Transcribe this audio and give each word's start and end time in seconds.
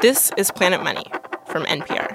This 0.00 0.32
is 0.38 0.50
Planet 0.50 0.82
Money 0.82 1.04
from 1.48 1.64
NPR. 1.66 2.08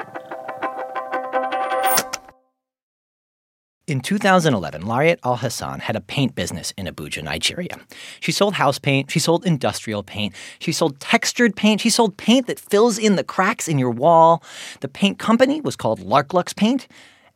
In 3.86 4.02
2011, 4.02 4.88
Lariat 4.88 5.20
Al 5.24 5.36
Hassan 5.36 5.82
had 5.82 5.96
a 5.96 6.02
paint 6.02 6.34
business 6.34 6.74
in 6.80 6.88
Abuja, 6.88 7.22
Nigeria. 7.22 7.78
She 8.22 8.32
sold 8.32 8.56
house 8.56 8.80
paint, 8.80 9.12
she 9.12 9.20
sold 9.20 9.46
industrial 9.46 10.02
paint, 10.02 10.34
she 10.58 10.72
sold 10.72 11.00
textured 11.00 11.56
paint, 11.56 11.80
she 11.80 11.92
sold 11.92 12.18
paint 12.18 12.48
that 12.48 12.60
fills 12.60 12.98
in 12.98 13.18
the 13.18 13.24
cracks 13.24 13.68
in 13.68 13.78
your 13.78 13.92
wall. 13.92 14.42
The 14.80 14.88
paint 14.88 15.20
company 15.20 15.62
was 15.62 15.76
called 15.76 16.00
Larklux 16.00 16.56
Paint, 16.56 16.88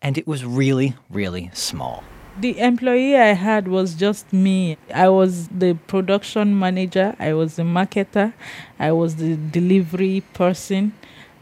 and 0.02 0.18
it 0.18 0.26
was 0.26 0.44
really, 0.44 0.96
really 1.12 1.52
small. 1.54 2.04
The 2.40 2.60
employee 2.60 3.18
I 3.18 3.34
had 3.34 3.68
was 3.68 3.96
just 3.96 4.32
me. 4.32 4.78
I 4.94 5.10
was 5.10 5.48
the 5.50 5.74
production 5.88 6.58
manager, 6.58 7.16
I 7.20 7.34
was 7.34 7.58
the 7.58 7.64
marketer, 7.64 8.34
I 8.80 8.92
was 8.94 9.18
the 9.18 9.36
delivery 9.36 10.24
person, 10.34 10.94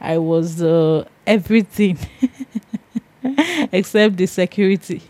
I 0.02 0.18
was 0.18 0.62
uh, 0.62 1.06
everything. 1.28 2.00
except 3.72 4.18
the 4.18 4.26
security. 4.26 5.02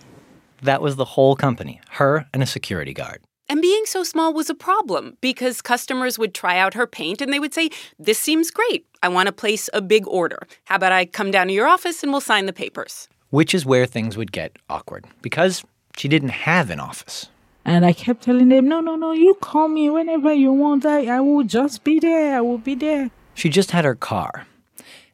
That 0.61 0.81
was 0.81 0.95
the 0.95 1.05
whole 1.05 1.35
company, 1.35 1.79
her 1.91 2.27
and 2.33 2.41
a 2.41 2.45
security 2.45 2.93
guard. 2.93 3.21
And 3.49 3.61
being 3.61 3.85
so 3.85 4.03
small 4.03 4.33
was 4.33 4.49
a 4.49 4.55
problem 4.55 5.17
because 5.21 5.61
customers 5.61 6.19
would 6.19 6.33
try 6.33 6.57
out 6.57 6.73
her 6.73 6.85
paint 6.85 7.21
and 7.21 7.31
they 7.31 7.39
would 7.39 7.53
say, 7.53 7.69
This 7.97 8.19
seems 8.19 8.51
great. 8.51 8.85
I 9.01 9.07
want 9.07 9.27
to 9.27 9.31
place 9.31 9.69
a 9.73 9.81
big 9.81 10.05
order. 10.07 10.39
How 10.65 10.75
about 10.75 10.91
I 10.91 11.05
come 11.05 11.31
down 11.31 11.47
to 11.47 11.53
your 11.53 11.67
office 11.67 12.03
and 12.03 12.11
we'll 12.11 12.21
sign 12.21 12.45
the 12.45 12.53
papers? 12.53 13.07
Which 13.29 13.53
is 13.53 13.65
where 13.65 13.85
things 13.85 14.17
would 14.17 14.31
get 14.31 14.57
awkward 14.69 15.05
because 15.21 15.63
she 15.97 16.07
didn't 16.07 16.29
have 16.29 16.69
an 16.69 16.79
office. 16.79 17.27
And 17.65 17.85
I 17.85 17.91
kept 17.91 18.23
telling 18.23 18.49
them, 18.49 18.67
No, 18.67 18.79
no, 18.79 18.95
no, 18.95 19.11
you 19.11 19.33
call 19.35 19.67
me 19.67 19.89
whenever 19.89 20.33
you 20.33 20.53
want. 20.53 20.85
I, 20.85 21.17
I 21.17 21.19
will 21.19 21.43
just 21.43 21.83
be 21.83 21.99
there. 21.99 22.37
I 22.37 22.41
will 22.41 22.57
be 22.59 22.75
there. 22.75 23.09
She 23.33 23.49
just 23.49 23.71
had 23.71 23.83
her 23.83 23.95
car. 23.95 24.47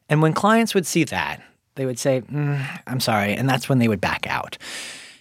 And 0.08 0.22
when 0.22 0.32
clients 0.32 0.74
would 0.74 0.86
see 0.86 1.04
that, 1.04 1.42
they 1.74 1.86
would 1.86 1.98
say, 1.98 2.20
mm, 2.20 2.80
I'm 2.86 3.00
sorry, 3.00 3.34
and 3.34 3.48
that's 3.48 3.68
when 3.68 3.78
they 3.78 3.88
would 3.88 4.00
back 4.00 4.26
out. 4.28 4.56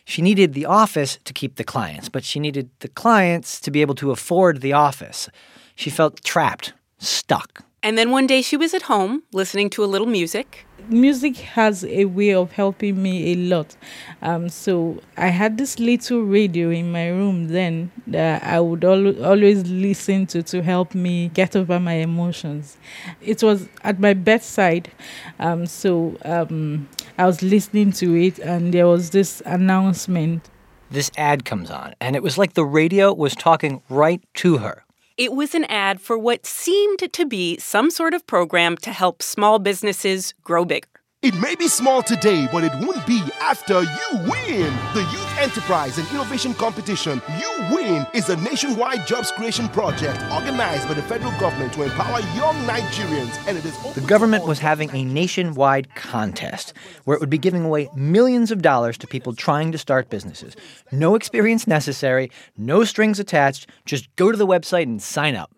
She 0.06 0.22
needed 0.22 0.54
the 0.54 0.66
office 0.66 1.18
to 1.24 1.34
keep 1.34 1.56
the 1.56 1.64
clients, 1.64 2.10
but 2.10 2.24
she 2.24 2.40
needed 2.40 2.70
the 2.80 2.90
clients 2.90 3.60
to 3.62 3.72
be 3.72 3.82
able 3.82 3.96
to 3.96 4.12
afford 4.12 4.62
the 4.62 4.74
office. 4.74 5.30
She 5.76 5.90
felt 5.90 6.24
trapped, 6.24 6.74
stuck. 7.00 7.64
And 7.84 7.98
then 7.98 8.12
one 8.12 8.28
day 8.28 8.42
she 8.42 8.58
was 8.58 8.74
at 8.74 8.84
home 8.84 9.24
listening 9.34 9.70
to 9.72 9.84
a 9.84 9.86
little 9.86 10.08
music 10.08 10.66
music 10.90 11.38
has 11.38 11.84
a 11.86 12.06
way 12.06 12.34
of 12.34 12.52
helping 12.52 13.02
me 13.02 13.34
a 13.34 13.36
lot. 13.36 13.76
Um, 14.22 14.50
so 14.50 15.02
I 15.18 15.28
had 15.28 15.58
this 15.58 15.80
little 15.80 16.22
radio 16.22 16.70
in 16.70 16.92
my 16.92 17.08
room 17.10 17.50
then 17.50 17.92
that 18.08 18.44
I 18.44 18.60
would 18.60 18.84
al- 18.84 19.24
always 19.24 19.68
listen 19.70 20.26
to 20.28 20.44
to 20.44 20.62
help 20.62 20.96
me 20.96 21.30
get 21.30 21.56
over 21.56 21.80
my 21.80 21.94
emotions. 21.94 22.78
It 23.22 23.44
was 23.44 23.68
at 23.84 24.00
my 24.00 24.14
bedside, 24.14 24.92
um, 25.40 25.66
so 25.66 26.18
um, 26.26 26.88
I 27.18 27.26
was 27.26 27.42
listening 27.42 27.92
to 27.94 28.16
it, 28.16 28.40
and 28.40 28.74
there 28.74 28.88
was 28.88 29.12
this 29.12 29.42
announcement. 29.46 30.50
This 30.92 31.12
ad 31.18 31.46
comes 31.46 31.72
on, 31.72 31.96
and 32.00 32.16
it 32.16 32.24
was 32.24 32.38
like 32.38 32.54
the 32.54 32.66
radio 32.66 33.14
was 33.14 33.36
talking 33.36 33.82
right 33.90 34.22
to 34.36 34.58
her. 34.58 34.84
It 35.16 35.34
was 35.34 35.54
an 35.54 35.66
ad 35.66 36.02
for 36.02 36.18
what 36.18 36.48
seemed 36.48 37.12
to 37.14 37.26
be 37.26 37.58
some 37.60 37.92
sort 37.92 38.16
of 38.16 38.26
program 38.26 38.78
to 38.78 38.92
help 38.92 39.22
small 39.22 39.60
businesses 39.60 40.34
grow 40.44 40.66
bigger. 40.66 40.93
It 41.24 41.36
may 41.36 41.56
be 41.56 41.70
small 41.70 42.04
today, 42.04 42.50
but 42.52 42.66
it 42.66 42.74
won't 42.82 43.08
be 43.08 43.24
after 43.40 43.82
you 43.82 44.10
win. 44.14 44.74
The 44.94 45.08
Youth 45.10 45.40
Enterprise 45.40 45.98
and 45.98 46.06
Innovation 46.12 46.54
Competition, 46.54 47.22
You 47.40 47.50
Win, 47.74 48.06
is 48.14 48.28
a 48.28 48.36
nationwide 48.36 49.08
jobs 49.08 49.32
creation 49.32 49.70
project 49.70 50.22
organized 50.34 50.86
by 50.86 50.96
the 50.96 51.02
federal 51.04 51.32
government 51.40 51.72
to 51.76 51.84
empower 51.84 52.20
young 52.36 52.56
Nigerians. 52.66 53.42
And 53.48 53.58
it 53.58 53.64
is 53.64 53.94
the 53.94 54.02
government 54.02 54.46
was 54.46 54.60
having 54.60 54.94
a 54.94 55.06
nationwide 55.06 55.96
contest 55.96 56.74
where 57.06 57.16
it 57.16 57.22
would 57.22 57.30
be 57.30 57.38
giving 57.38 57.64
away 57.64 57.88
millions 57.96 58.52
of 58.52 58.62
dollars 58.62 58.98
to 58.98 59.08
people 59.08 59.34
trying 59.34 59.72
to 59.72 59.78
start 59.78 60.10
businesses. 60.10 60.58
No 60.92 61.16
experience 61.16 61.68
necessary, 61.68 62.32
no 62.58 62.84
strings 62.84 63.18
attached. 63.18 63.70
Just 63.86 64.14
go 64.18 64.30
to 64.30 64.38
the 64.38 64.46
website 64.46 64.84
and 64.84 65.02
sign 65.02 65.38
up. 65.38 65.52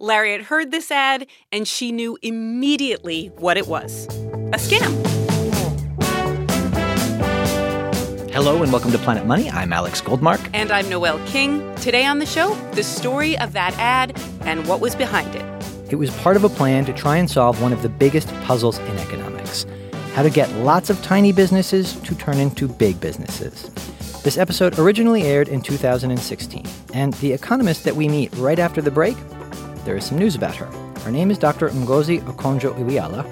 Lariat 0.00 0.40
heard 0.40 0.70
this 0.70 0.90
ad 0.90 1.26
and 1.52 1.68
she 1.68 1.92
knew 1.92 2.16
immediately 2.22 3.26
what 3.36 3.58
it 3.58 3.68
was 3.68 4.06
a 4.06 4.56
scam. 4.56 4.90
Hello 8.32 8.62
and 8.62 8.72
welcome 8.72 8.92
to 8.92 8.98
Planet 8.98 9.26
Money. 9.26 9.50
I'm 9.50 9.74
Alex 9.74 10.00
Goldmark. 10.00 10.40
And 10.54 10.70
I'm 10.70 10.88
Noel 10.88 11.20
King. 11.26 11.74
Today 11.76 12.06
on 12.06 12.18
the 12.18 12.24
show, 12.24 12.54
the 12.72 12.82
story 12.82 13.36
of 13.36 13.52
that 13.52 13.74
ad 13.78 14.18
and 14.40 14.66
what 14.66 14.80
was 14.80 14.96
behind 14.96 15.34
it. 15.34 15.92
It 15.92 15.96
was 15.96 16.10
part 16.18 16.36
of 16.36 16.44
a 16.44 16.48
plan 16.48 16.86
to 16.86 16.94
try 16.94 17.18
and 17.18 17.30
solve 17.30 17.60
one 17.60 17.74
of 17.74 17.82
the 17.82 17.90
biggest 17.90 18.28
puzzles 18.44 18.78
in 18.78 18.98
economics 18.98 19.66
how 20.14 20.22
to 20.24 20.30
get 20.30 20.50
lots 20.56 20.90
of 20.90 21.00
tiny 21.02 21.30
businesses 21.30 21.94
to 22.00 22.14
turn 22.16 22.38
into 22.38 22.66
big 22.66 22.98
businesses. 23.00 23.70
This 24.22 24.38
episode 24.38 24.78
originally 24.78 25.22
aired 25.22 25.48
in 25.48 25.62
2016, 25.62 26.66
and 26.92 27.14
the 27.14 27.32
economist 27.32 27.84
that 27.84 27.94
we 27.94 28.08
meet 28.08 28.34
right 28.36 28.58
after 28.58 28.82
the 28.82 28.90
break 28.90 29.16
there 29.90 29.96
is 29.96 30.04
some 30.04 30.18
news 30.18 30.36
about 30.36 30.54
her. 30.54 30.66
Her 31.00 31.10
name 31.10 31.32
is 31.32 31.38
Dr. 31.38 31.68
Ngozi 31.70 32.20
Okonjo-Iweala, 32.20 33.26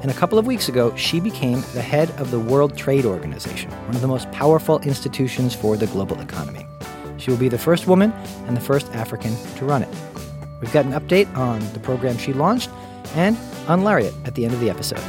and 0.00 0.12
a 0.12 0.14
couple 0.14 0.38
of 0.38 0.46
weeks 0.46 0.68
ago, 0.68 0.94
she 0.94 1.18
became 1.18 1.62
the 1.72 1.82
head 1.82 2.08
of 2.20 2.30
the 2.30 2.38
World 2.38 2.76
Trade 2.76 3.04
Organization, 3.04 3.68
one 3.86 3.96
of 3.96 4.00
the 4.00 4.06
most 4.06 4.30
powerful 4.30 4.78
institutions 4.82 5.56
for 5.56 5.76
the 5.76 5.88
global 5.88 6.20
economy. 6.20 6.68
She 7.18 7.32
will 7.32 7.38
be 7.38 7.48
the 7.48 7.58
first 7.58 7.88
woman 7.88 8.12
and 8.46 8.56
the 8.56 8.60
first 8.60 8.86
African 8.94 9.34
to 9.56 9.64
run 9.64 9.82
it. 9.82 9.88
We've 10.60 10.72
got 10.72 10.84
an 10.84 10.92
update 10.92 11.36
on 11.36 11.58
the 11.72 11.80
program 11.80 12.16
she 12.16 12.32
launched 12.32 12.70
and 13.16 13.36
on 13.66 13.82
Lariat 13.82 14.14
at 14.24 14.36
the 14.36 14.44
end 14.44 14.54
of 14.54 14.60
the 14.60 14.70
episode. 14.70 15.02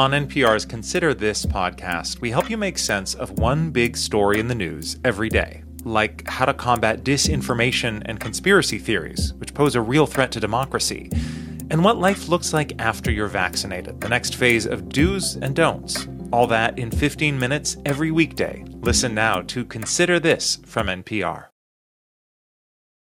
On 0.00 0.12
NPR's 0.12 0.64
Consider 0.64 1.12
This 1.12 1.44
podcast, 1.44 2.22
we 2.22 2.30
help 2.30 2.48
you 2.48 2.56
make 2.56 2.78
sense 2.78 3.14
of 3.14 3.38
one 3.38 3.70
big 3.70 3.98
story 3.98 4.40
in 4.40 4.48
the 4.48 4.54
news 4.54 4.96
every 5.04 5.28
day, 5.28 5.62
like 5.84 6.26
how 6.26 6.46
to 6.46 6.54
combat 6.54 7.04
disinformation 7.04 8.00
and 8.06 8.18
conspiracy 8.18 8.78
theories, 8.78 9.34
which 9.34 9.52
pose 9.52 9.74
a 9.74 9.82
real 9.82 10.06
threat 10.06 10.32
to 10.32 10.40
democracy, 10.40 11.10
and 11.70 11.84
what 11.84 11.98
life 11.98 12.30
looks 12.30 12.54
like 12.54 12.80
after 12.80 13.10
you're 13.10 13.28
vaccinated, 13.28 14.00
the 14.00 14.08
next 14.08 14.36
phase 14.36 14.64
of 14.64 14.88
do's 14.88 15.36
and 15.36 15.54
don'ts. 15.54 16.08
All 16.32 16.46
that 16.46 16.78
in 16.78 16.90
15 16.90 17.38
minutes 17.38 17.76
every 17.84 18.10
weekday. 18.10 18.64
Listen 18.80 19.14
now 19.14 19.42
to 19.42 19.66
Consider 19.66 20.18
This 20.18 20.60
from 20.64 20.86
NPR. 20.86 21.48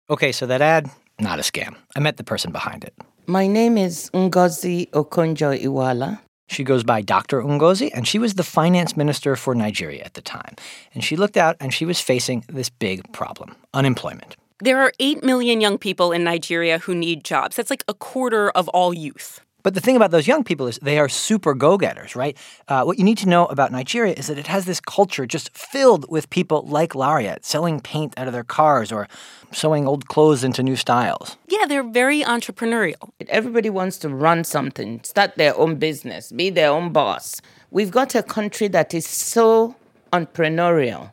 Okay, 0.08 0.32
so 0.32 0.46
that 0.46 0.62
ad, 0.62 0.90
not 1.20 1.38
a 1.38 1.42
scam. 1.42 1.76
I 1.94 2.00
met 2.00 2.16
the 2.16 2.24
person 2.24 2.50
behind 2.50 2.82
it. 2.82 2.94
My 3.26 3.46
name 3.46 3.76
is 3.76 4.10
Ngozi 4.14 4.88
Okonjo-Iweala. 4.92 6.20
She 6.48 6.64
goes 6.64 6.82
by 6.82 7.02
Dr. 7.02 7.42
Ngozi, 7.42 7.90
and 7.94 8.08
she 8.08 8.18
was 8.18 8.34
the 8.34 8.42
finance 8.42 8.96
minister 8.96 9.36
for 9.36 9.54
Nigeria 9.54 10.02
at 10.02 10.14
the 10.14 10.22
time. 10.22 10.56
And 10.94 11.04
she 11.04 11.14
looked 11.14 11.36
out 11.36 11.56
and 11.60 11.72
she 11.72 11.84
was 11.84 12.00
facing 12.00 12.44
this 12.48 12.70
big 12.70 13.12
problem 13.12 13.54
unemployment. 13.74 14.36
There 14.60 14.80
are 14.80 14.92
8 14.98 15.22
million 15.22 15.60
young 15.60 15.78
people 15.78 16.10
in 16.10 16.24
Nigeria 16.24 16.78
who 16.78 16.94
need 16.94 17.22
jobs. 17.22 17.54
That's 17.54 17.70
like 17.70 17.84
a 17.86 17.94
quarter 17.94 18.50
of 18.50 18.66
all 18.68 18.92
youth. 18.92 19.40
But 19.62 19.74
the 19.74 19.80
thing 19.80 19.96
about 19.96 20.12
those 20.12 20.26
young 20.26 20.44
people 20.44 20.66
is 20.66 20.78
they 20.80 20.98
are 20.98 21.08
super 21.08 21.52
go 21.52 21.76
getters, 21.76 22.16
right? 22.16 22.36
Uh, 22.68 22.84
what 22.84 22.98
you 22.98 23.04
need 23.04 23.18
to 23.18 23.28
know 23.28 23.46
about 23.46 23.70
Nigeria 23.70 24.14
is 24.14 24.28
that 24.28 24.38
it 24.38 24.46
has 24.46 24.64
this 24.64 24.80
culture 24.80 25.26
just 25.26 25.54
filled 25.56 26.10
with 26.10 26.30
people 26.30 26.62
like 26.66 26.94
Lariat 26.94 27.44
selling 27.44 27.80
paint 27.80 28.14
out 28.16 28.26
of 28.26 28.32
their 28.32 28.44
cars 28.44 28.90
or 28.90 29.08
sewing 29.52 29.86
old 29.86 30.06
clothes 30.06 30.42
into 30.42 30.62
new 30.62 30.76
styles. 30.76 31.36
Yeah, 31.58 31.66
they're 31.66 31.82
very 31.82 32.22
entrepreneurial. 32.22 33.10
Everybody 33.28 33.68
wants 33.68 33.98
to 33.98 34.08
run 34.08 34.44
something, 34.44 35.00
start 35.02 35.36
their 35.36 35.56
own 35.58 35.74
business, 35.76 36.30
be 36.30 36.50
their 36.50 36.70
own 36.70 36.92
boss. 36.92 37.40
We've 37.72 37.90
got 37.90 38.14
a 38.14 38.22
country 38.22 38.68
that 38.68 38.94
is 38.94 39.06
so 39.06 39.74
entrepreneurial. 40.12 41.12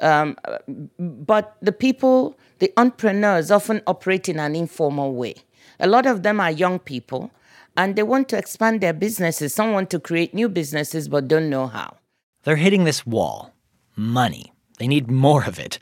Um, 0.00 0.36
but 0.98 1.56
the 1.62 1.72
people, 1.72 2.38
the 2.58 2.70
entrepreneurs, 2.76 3.50
often 3.50 3.80
operate 3.86 4.28
in 4.28 4.38
an 4.38 4.54
informal 4.54 5.14
way. 5.14 5.36
A 5.78 5.86
lot 5.86 6.04
of 6.04 6.24
them 6.24 6.40
are 6.40 6.50
young 6.50 6.78
people 6.78 7.30
and 7.74 7.96
they 7.96 8.02
want 8.02 8.28
to 8.30 8.36
expand 8.36 8.82
their 8.82 8.92
businesses. 8.92 9.54
Some 9.54 9.72
want 9.72 9.88
to 9.90 10.00
create 10.00 10.34
new 10.34 10.50
businesses 10.50 11.08
but 11.08 11.26
don't 11.26 11.48
know 11.48 11.68
how. 11.68 11.96
They're 12.42 12.56
hitting 12.56 12.84
this 12.84 13.06
wall 13.06 13.54
money. 13.96 14.52
They 14.78 14.88
need 14.88 15.10
more 15.10 15.44
of 15.44 15.58
it. 15.58 15.78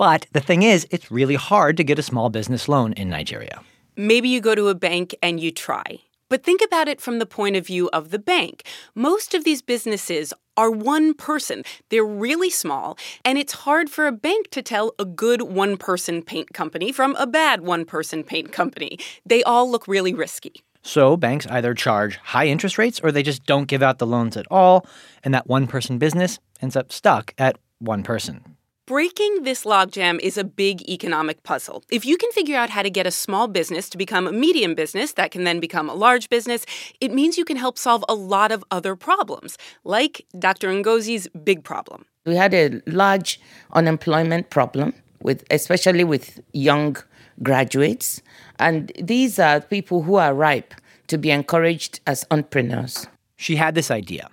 But 0.00 0.24
the 0.32 0.40
thing 0.40 0.62
is, 0.62 0.86
it's 0.90 1.10
really 1.10 1.34
hard 1.34 1.76
to 1.76 1.84
get 1.84 1.98
a 1.98 2.02
small 2.02 2.30
business 2.30 2.70
loan 2.70 2.94
in 2.94 3.10
Nigeria. 3.10 3.60
Maybe 3.98 4.30
you 4.30 4.40
go 4.40 4.54
to 4.54 4.68
a 4.68 4.74
bank 4.74 5.14
and 5.22 5.38
you 5.38 5.50
try. 5.50 5.98
But 6.30 6.42
think 6.42 6.62
about 6.64 6.88
it 6.88 7.02
from 7.02 7.18
the 7.18 7.26
point 7.26 7.56
of 7.56 7.66
view 7.66 7.90
of 7.92 8.08
the 8.08 8.18
bank. 8.18 8.62
Most 8.94 9.34
of 9.34 9.44
these 9.44 9.60
businesses 9.60 10.32
are 10.56 10.70
one 10.70 11.12
person. 11.12 11.64
They're 11.90 12.02
really 12.02 12.48
small, 12.48 12.96
and 13.26 13.36
it's 13.36 13.52
hard 13.52 13.90
for 13.90 14.06
a 14.06 14.12
bank 14.12 14.48
to 14.52 14.62
tell 14.62 14.94
a 14.98 15.04
good 15.04 15.42
one 15.42 15.76
person 15.76 16.22
paint 16.22 16.54
company 16.54 16.92
from 16.92 17.14
a 17.16 17.26
bad 17.26 17.60
one 17.60 17.84
person 17.84 18.24
paint 18.24 18.52
company. 18.52 18.98
They 19.26 19.42
all 19.42 19.70
look 19.70 19.86
really 19.86 20.14
risky. 20.14 20.64
So 20.80 21.14
banks 21.18 21.46
either 21.48 21.74
charge 21.74 22.16
high 22.16 22.46
interest 22.46 22.78
rates 22.78 23.00
or 23.04 23.12
they 23.12 23.22
just 23.22 23.44
don't 23.44 23.68
give 23.68 23.82
out 23.82 23.98
the 23.98 24.06
loans 24.06 24.38
at 24.38 24.46
all, 24.50 24.86
and 25.22 25.34
that 25.34 25.46
one 25.46 25.66
person 25.66 25.98
business 25.98 26.38
ends 26.62 26.74
up 26.74 26.90
stuck 26.90 27.34
at 27.36 27.58
one 27.80 28.02
person. 28.02 28.56
Breaking 28.90 29.44
this 29.44 29.62
logjam 29.62 30.18
is 30.18 30.36
a 30.36 30.42
big 30.42 30.82
economic 30.88 31.44
puzzle. 31.44 31.84
If 31.92 32.04
you 32.04 32.16
can 32.16 32.32
figure 32.32 32.56
out 32.56 32.70
how 32.70 32.82
to 32.82 32.90
get 32.90 33.06
a 33.06 33.12
small 33.12 33.46
business 33.46 33.88
to 33.90 33.96
become 33.96 34.26
a 34.26 34.32
medium 34.32 34.74
business 34.74 35.12
that 35.12 35.30
can 35.30 35.44
then 35.44 35.60
become 35.60 35.88
a 35.88 35.94
large 35.94 36.28
business, 36.28 36.66
it 37.00 37.12
means 37.12 37.38
you 37.38 37.44
can 37.44 37.56
help 37.56 37.78
solve 37.78 38.04
a 38.08 38.14
lot 38.14 38.50
of 38.50 38.64
other 38.72 38.96
problems, 38.96 39.56
like 39.84 40.26
Dr. 40.36 40.70
Ngozi's 40.70 41.28
big 41.44 41.62
problem. 41.62 42.04
We 42.26 42.34
had 42.34 42.52
a 42.52 42.82
large 42.88 43.40
unemployment 43.74 44.50
problem 44.50 44.92
with 45.22 45.44
especially 45.52 46.02
with 46.02 46.40
young 46.52 46.96
graduates, 47.44 48.20
and 48.58 48.90
these 49.00 49.38
are 49.38 49.60
people 49.60 50.02
who 50.02 50.16
are 50.16 50.34
ripe 50.34 50.74
to 51.06 51.16
be 51.16 51.30
encouraged 51.30 52.00
as 52.08 52.26
entrepreneurs. 52.32 53.06
She 53.36 53.54
had 53.54 53.76
this 53.76 53.92
idea. 53.92 54.28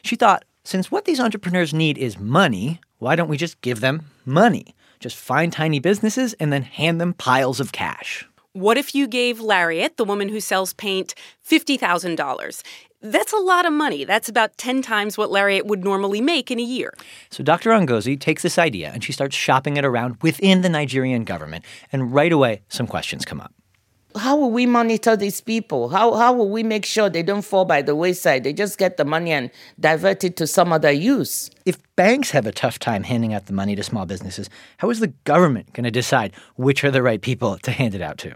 She 0.00 0.16
thought, 0.16 0.46
since 0.64 0.90
what 0.90 1.04
these 1.04 1.20
entrepreneurs 1.20 1.74
need 1.74 1.98
is 1.98 2.18
money, 2.18 2.80
why 3.00 3.16
don't 3.16 3.28
we 3.28 3.36
just 3.36 3.60
give 3.62 3.80
them 3.80 4.02
money? 4.24 4.74
Just 5.00 5.16
find 5.16 5.52
tiny 5.52 5.80
businesses 5.80 6.34
and 6.34 6.52
then 6.52 6.62
hand 6.62 7.00
them 7.00 7.14
piles 7.14 7.58
of 7.58 7.72
cash. 7.72 8.28
What 8.52 8.76
if 8.76 8.94
you 8.94 9.08
gave 9.08 9.40
Lariat, 9.40 9.96
the 9.96 10.04
woman 10.04 10.28
who 10.28 10.38
sells 10.38 10.74
paint, 10.74 11.14
$50,000? 11.48 12.62
That's 13.00 13.32
a 13.32 13.38
lot 13.38 13.64
of 13.64 13.72
money. 13.72 14.04
That's 14.04 14.28
about 14.28 14.58
10 14.58 14.82
times 14.82 15.16
what 15.16 15.30
Lariat 15.30 15.66
would 15.66 15.82
normally 15.82 16.20
make 16.20 16.50
in 16.50 16.58
a 16.58 16.62
year. 16.62 16.92
So 17.30 17.42
Dr. 17.42 17.70
Ngozi 17.70 18.20
takes 18.20 18.42
this 18.42 18.58
idea 18.58 18.90
and 18.92 19.02
she 19.02 19.12
starts 19.12 19.34
shopping 19.34 19.78
it 19.78 19.84
around 19.86 20.18
within 20.20 20.60
the 20.60 20.68
Nigerian 20.68 21.24
government. 21.24 21.64
And 21.90 22.12
right 22.12 22.32
away, 22.32 22.60
some 22.68 22.86
questions 22.86 23.24
come 23.24 23.40
up. 23.40 23.54
How 24.16 24.36
will 24.36 24.50
we 24.50 24.66
monitor 24.66 25.16
these 25.16 25.40
people? 25.40 25.88
How, 25.88 26.14
how 26.14 26.32
will 26.32 26.50
we 26.50 26.62
make 26.62 26.84
sure 26.84 27.08
they 27.08 27.22
don't 27.22 27.42
fall 27.42 27.64
by 27.64 27.82
the 27.82 27.94
wayside? 27.94 28.44
They 28.44 28.52
just 28.52 28.76
get 28.76 28.96
the 28.96 29.04
money 29.04 29.30
and 29.30 29.50
divert 29.78 30.24
it 30.24 30.36
to 30.38 30.46
some 30.46 30.72
other 30.72 30.90
use. 30.90 31.50
If 31.64 31.78
banks 31.94 32.30
have 32.30 32.46
a 32.46 32.52
tough 32.52 32.78
time 32.78 33.04
handing 33.04 33.34
out 33.34 33.46
the 33.46 33.52
money 33.52 33.76
to 33.76 33.82
small 33.82 34.06
businesses, 34.06 34.50
how 34.78 34.90
is 34.90 35.00
the 35.00 35.08
government 35.24 35.72
going 35.74 35.84
to 35.84 35.90
decide 35.90 36.32
which 36.56 36.82
are 36.82 36.90
the 36.90 37.02
right 37.02 37.20
people 37.20 37.58
to 37.58 37.70
hand 37.70 37.94
it 37.94 38.02
out 38.02 38.18
to? 38.18 38.34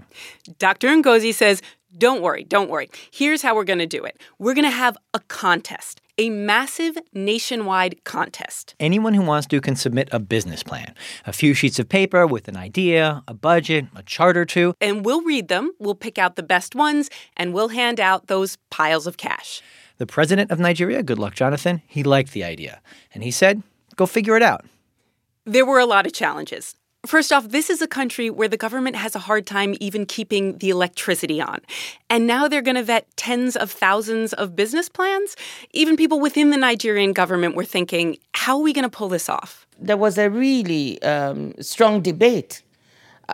Dr. 0.58 0.88
Ngozi 0.88 1.34
says 1.34 1.60
don't 1.96 2.22
worry, 2.22 2.44
don't 2.44 2.70
worry. 2.70 2.90
Here's 3.10 3.42
how 3.42 3.54
we're 3.54 3.64
going 3.64 3.78
to 3.78 3.86
do 3.86 4.04
it 4.04 4.20
we're 4.38 4.54
going 4.54 4.64
to 4.64 4.70
have 4.70 4.96
a 5.12 5.20
contest, 5.20 6.00
a 6.18 6.30
massive 6.30 6.96
nationwide 7.12 8.02
contest. 8.04 8.74
Anyone 8.80 9.14
who 9.14 9.22
wants 9.22 9.46
to 9.48 9.60
can 9.60 9.76
submit 9.76 10.08
a 10.12 10.18
business 10.18 10.62
plan, 10.62 10.94
a 11.26 11.32
few 11.32 11.54
sheets 11.54 11.78
of 11.78 11.88
paper 11.88 12.26
with 12.26 12.48
an 12.48 12.56
idea, 12.56 13.22
a 13.28 13.34
budget, 13.34 13.86
a 13.94 14.02
chart 14.02 14.36
or 14.36 14.44
two. 14.44 14.74
And 14.80 15.04
we'll 15.04 15.22
read 15.22 15.48
them, 15.48 15.72
we'll 15.78 15.94
pick 15.94 16.18
out 16.18 16.36
the 16.36 16.42
best 16.42 16.74
ones, 16.74 17.10
and 17.36 17.54
we'll 17.54 17.68
hand 17.68 18.00
out 18.00 18.26
those 18.26 18.56
piles 18.70 19.06
of 19.06 19.16
cash. 19.16 19.62
The 19.98 20.06
president 20.06 20.50
of 20.50 20.58
Nigeria, 20.58 21.02
Goodluck 21.02 21.34
Jonathan, 21.34 21.82
he 21.86 22.02
liked 22.02 22.32
the 22.32 22.42
idea. 22.42 22.80
And 23.12 23.22
he 23.22 23.30
said, 23.30 23.62
go 23.94 24.06
figure 24.06 24.36
it 24.36 24.42
out. 24.42 24.64
There 25.44 25.66
were 25.66 25.78
a 25.78 25.86
lot 25.86 26.06
of 26.06 26.12
challenges. 26.12 26.74
First 27.06 27.32
off, 27.32 27.48
this 27.48 27.68
is 27.68 27.82
a 27.82 27.86
country 27.86 28.30
where 28.30 28.48
the 28.48 28.56
government 28.56 28.96
has 28.96 29.14
a 29.14 29.18
hard 29.18 29.46
time 29.46 29.74
even 29.78 30.06
keeping 30.06 30.58
the 30.58 30.70
electricity 30.70 31.40
on. 31.40 31.60
And 32.08 32.26
now 32.26 32.48
they're 32.48 32.62
going 32.62 32.76
to 32.76 32.82
vet 32.82 33.06
tens 33.16 33.56
of 33.56 33.70
thousands 33.70 34.32
of 34.32 34.56
business 34.56 34.88
plans. 34.88 35.36
Even 35.72 35.96
people 35.96 36.18
within 36.18 36.50
the 36.50 36.56
Nigerian 36.56 37.12
government 37.12 37.56
were 37.56 37.64
thinking, 37.64 38.16
how 38.32 38.56
are 38.56 38.62
we 38.62 38.72
going 38.72 38.84
to 38.84 38.88
pull 38.88 39.08
this 39.08 39.28
off? 39.28 39.66
There 39.78 39.96
was 39.98 40.16
a 40.16 40.30
really 40.30 41.02
um, 41.02 41.52
strong 41.60 42.00
debate. 42.00 42.62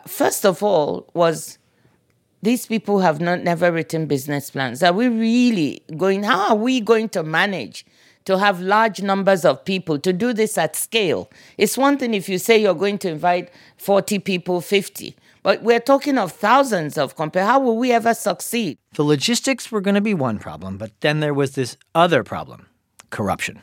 First 0.06 0.44
of 0.44 0.62
all, 0.62 1.08
was 1.14 1.58
these 2.42 2.66
people 2.66 3.00
have 3.00 3.20
not 3.20 3.42
never 3.42 3.70
written 3.70 4.06
business 4.06 4.50
plans. 4.50 4.82
Are 4.82 4.92
we 4.92 5.08
really 5.08 5.82
going? 5.96 6.22
How 6.22 6.50
are 6.50 6.56
we 6.56 6.80
going 6.80 7.08
to 7.10 7.22
manage 7.22 7.84
to 8.30 8.38
have 8.38 8.60
large 8.60 9.02
numbers 9.02 9.44
of 9.44 9.64
people 9.64 9.98
to 9.98 10.12
do 10.12 10.32
this 10.32 10.56
at 10.56 10.76
scale. 10.76 11.28
It's 11.58 11.76
one 11.76 11.98
thing 11.98 12.14
if 12.14 12.28
you 12.28 12.38
say 12.38 12.62
you're 12.62 12.74
going 12.74 12.98
to 12.98 13.08
invite 13.10 13.50
40 13.76 14.20
people, 14.20 14.60
50, 14.60 15.16
but 15.42 15.64
we're 15.64 15.80
talking 15.80 16.16
of 16.16 16.30
thousands 16.30 16.96
of 16.96 17.16
compare. 17.16 17.44
How 17.44 17.58
will 17.58 17.76
we 17.76 17.90
ever 17.90 18.14
succeed? 18.14 18.78
The 18.94 19.02
logistics 19.02 19.72
were 19.72 19.80
going 19.80 19.96
to 19.96 20.00
be 20.00 20.14
one 20.14 20.38
problem, 20.38 20.78
but 20.78 20.92
then 21.00 21.18
there 21.18 21.34
was 21.34 21.56
this 21.56 21.76
other 21.94 22.22
problem 22.22 22.66
corruption. 23.10 23.62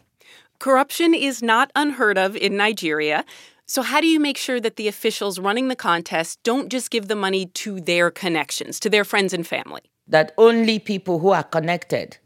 Corruption 0.60 1.14
is 1.14 1.42
not 1.42 1.72
unheard 1.74 2.18
of 2.18 2.36
in 2.36 2.58
Nigeria. 2.58 3.24
So, 3.68 3.82
how 3.82 4.02
do 4.02 4.08
you 4.08 4.20
make 4.20 4.38
sure 4.38 4.60
that 4.60 4.76
the 4.76 4.90
officials 4.90 5.40
running 5.40 5.70
the 5.70 5.76
contest 5.76 6.40
don't 6.44 6.70
just 6.70 6.92
give 6.92 7.08
the 7.08 7.16
money 7.16 7.46
to 7.64 7.80
their 7.80 8.12
connections, 8.12 8.80
to 8.82 8.90
their 8.90 9.06
friends 9.06 9.34
and 9.34 9.48
family? 9.48 9.84
That 10.08 10.34
only 10.38 10.80
people 10.80 11.20
who 11.20 11.30
are 11.30 11.44
connected 11.44 12.18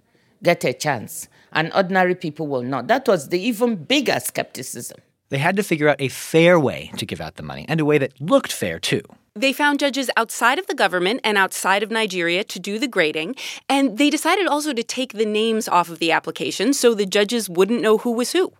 get 0.41 0.63
a 0.63 0.73
chance 0.73 1.27
and 1.51 1.71
ordinary 1.73 2.15
people 2.15 2.47
will 2.47 2.63
not. 2.63 2.87
That 2.87 3.07
was 3.07 3.29
the 3.29 3.39
even 3.39 3.75
bigger 3.75 4.19
skepticism. 4.19 4.99
They 5.29 5.37
had 5.37 5.55
to 5.55 5.63
figure 5.63 5.87
out 5.87 6.01
a 6.01 6.09
fair 6.09 6.59
way 6.59 6.91
to 6.97 7.05
give 7.05 7.21
out 7.21 7.35
the 7.35 7.43
money 7.43 7.65
and 7.69 7.79
a 7.79 7.85
way 7.85 7.97
that 7.97 8.19
looked 8.19 8.51
fair, 8.51 8.79
too. 8.79 9.01
They 9.33 9.53
found 9.53 9.79
judges 9.79 10.09
outside 10.17 10.59
of 10.59 10.67
the 10.67 10.75
government 10.75 11.21
and 11.23 11.37
outside 11.37 11.83
of 11.83 11.89
Nigeria 11.89 12.43
to 12.43 12.59
do 12.59 12.77
the 12.77 12.87
grading, 12.87 13.35
and 13.69 13.97
they 13.97 14.09
decided 14.09 14.45
also 14.45 14.73
to 14.73 14.83
take 14.83 15.13
the 15.13 15.25
names 15.25 15.69
off 15.69 15.89
of 15.89 15.99
the 15.99 16.11
application 16.11 16.73
so 16.73 16.93
the 16.93 17.05
judges 17.05 17.49
wouldn't 17.49 17.81
know 17.81 17.97
who 17.99 18.11
was 18.11 18.33
who. 18.33 18.51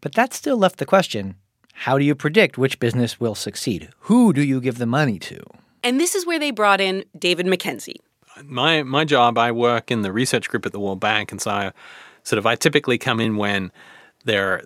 But 0.00 0.14
that 0.14 0.32
still 0.32 0.56
left 0.56 0.78
the 0.78 0.86
question 0.86 1.36
how 1.80 1.98
do 1.98 2.04
you 2.04 2.14
predict 2.14 2.56
which 2.56 2.78
business 2.78 3.20
will 3.20 3.34
succeed? 3.34 3.90
Who 4.00 4.32
do 4.32 4.42
you 4.42 4.62
give 4.62 4.78
the 4.78 4.86
money 4.86 5.18
to? 5.18 5.42
And 5.84 6.00
this 6.00 6.14
is 6.14 6.24
where 6.24 6.38
they 6.38 6.50
brought 6.50 6.80
in 6.80 7.04
David 7.18 7.44
McKenzie. 7.44 7.96
My 8.42 8.82
my 8.82 9.04
job, 9.04 9.36
I 9.36 9.52
work 9.52 9.90
in 9.90 10.00
the 10.00 10.12
research 10.12 10.48
group 10.48 10.64
at 10.64 10.72
the 10.72 10.80
World 10.80 11.00
Bank, 11.00 11.30
and 11.30 11.40
so 11.40 11.50
I 11.50 11.72
sort 12.26 12.38
of 12.38 12.46
I 12.46 12.56
typically 12.56 12.98
come 12.98 13.20
in 13.20 13.36
when 13.36 13.70
there 14.24 14.64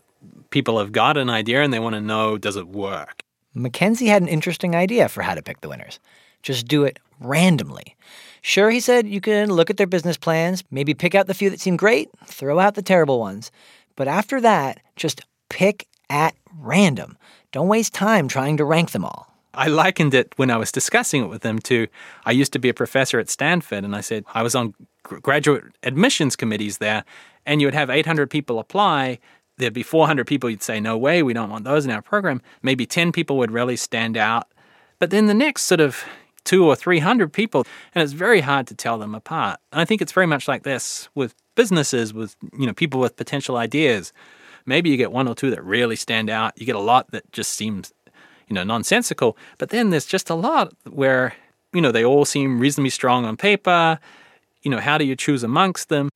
people 0.51 0.79
have 0.79 0.93
got 0.93 1.17
an 1.17 1.31
idea 1.31 1.63
and 1.63 1.73
they 1.73 1.79
want 1.79 1.95
to 1.95 2.01
know 2.01 2.39
does 2.39 2.57
it 2.57 2.69
work. 2.69 3.23
McKenzie 3.55 4.09
had 4.09 4.23
an 4.23 4.29
interesting 4.29 4.75
idea 4.75 5.09
for 5.09 5.23
how 5.23 5.35
to 5.35 5.43
pick 5.43 5.61
the 5.61 5.69
winners. 5.69 6.01
Just 6.43 6.67
do 6.67 6.85
it 6.85 6.99
randomly. 7.21 7.97
Sure, 8.43 8.71
he 8.71 8.81
said 8.81 9.07
you 9.07 9.21
can 9.21 9.51
look 9.51 9.69
at 9.69 9.77
their 9.77 9.87
business 9.87 10.17
plans, 10.17 10.65
maybe 10.71 10.95
pick 10.95 11.15
out 11.15 11.27
the 11.27 11.35
few 11.35 11.51
that 11.51 11.61
seem 11.61 11.77
great, 11.77 12.09
throw 12.25 12.59
out 12.59 12.75
the 12.75 12.83
terrible 12.83 13.21
ones. 13.21 13.51
But 13.97 14.09
after 14.09 14.41
that, 14.41 14.81
just 14.97 15.21
pick 15.51 15.87
at 16.09 16.35
random. 16.59 17.19
Don't 17.53 17.69
waste 17.69 17.93
time 17.93 18.29
trying 18.29 18.57
to 18.57 18.65
rank 18.65 18.93
them 18.93 19.05
all. 19.05 19.27
I 19.53 19.67
likened 19.67 20.15
it 20.15 20.33
when 20.37 20.51
I 20.51 20.57
was 20.57 20.73
discussing 20.73 21.25
it 21.25 21.27
with 21.27 21.43
them 21.43 21.59
to 21.61 21.89
I 22.25 22.31
used 22.31 22.53
to 22.53 22.59
be 22.59 22.69
a 22.69 22.75
professor 22.75 23.19
at 23.19 23.29
Stanford, 23.29 23.85
and 23.85 23.95
I 23.95 24.01
said 24.01 24.25
I 24.33 24.43
was 24.43 24.55
on 24.55 24.75
graduate 25.03 25.65
admissions 25.83 26.37
committees 26.37 26.79
there, 26.79 27.05
and 27.51 27.61
you 27.61 27.67
would 27.67 27.75
have 27.75 27.91
800 27.91 28.31
people 28.31 28.61
apply. 28.61 29.19
There'd 29.59 29.73
be 29.73 29.83
400 29.83 30.25
people 30.25 30.49
you'd 30.49 30.63
say, 30.63 30.79
no 30.79 30.97
way, 30.97 31.21
we 31.25 31.33
don't 31.33 31.51
want 31.51 31.65
those 31.65 31.85
in 31.85 31.91
our 31.91 32.01
program. 32.01 32.41
Maybe 32.63 32.87
10 32.87 33.11
people 33.11 33.39
would 33.39 33.51
really 33.51 33.75
stand 33.75 34.17
out. 34.17 34.47
But 35.01 35.11
then 35.11 35.27
the 35.27 35.35
next 35.35 35.65
sort 35.65 35.81
of 35.81 36.05
two 36.45 36.65
or 36.65 36.77
300 36.77 37.33
people, 37.33 37.67
and 37.93 38.05
it's 38.05 38.13
very 38.13 38.41
hard 38.41 38.69
to 38.69 38.77
tell 38.77 38.99
them 38.99 39.17
apart. 39.17 39.59
And 39.73 39.81
I 39.81 39.85
think 39.85 40.01
it's 40.01 40.13
very 40.13 40.29
much 40.29 40.47
like 40.47 40.63
this 40.63 41.09
with 41.17 41.35
businesses, 41.57 42.15
with 42.15 42.37
you 42.57 42.69
know 42.69 42.73
people 42.73 43.01
with 43.01 43.17
potential 43.17 43.57
ideas. 43.57 44.13
Maybe 44.65 44.89
you 44.89 44.97
get 44.97 45.11
one 45.11 45.27
or 45.27 45.35
two 45.35 45.51
that 45.51 45.65
really 45.65 45.97
stand 45.97 46.31
out. 46.31 46.53
You 46.57 46.67
get 46.67 46.77
a 46.77 46.81
lot 46.81 47.11
that 47.11 47.33
just 47.33 47.55
seems 47.55 47.93
you 48.47 48.55
know 48.55 48.63
nonsensical. 48.63 49.37
But 49.59 49.71
then 49.71 49.91
there's 49.91 50.07
just 50.07 50.31
a 50.31 50.37
lot 50.37 50.73
where 50.89 51.35
you 51.73 51.81
know 51.81 51.91
they 51.91 52.05
all 52.05 52.25
seem 52.25 52.61
reasonably 52.61 52.91
strong 52.91 53.25
on 53.25 53.37
paper. 53.37 53.99
You 54.63 54.71
know, 54.71 54.79
how 54.79 54.99
do 54.99 55.05
you 55.05 55.17
choose 55.17 55.43
amongst 55.43 55.89
them? 55.89 56.11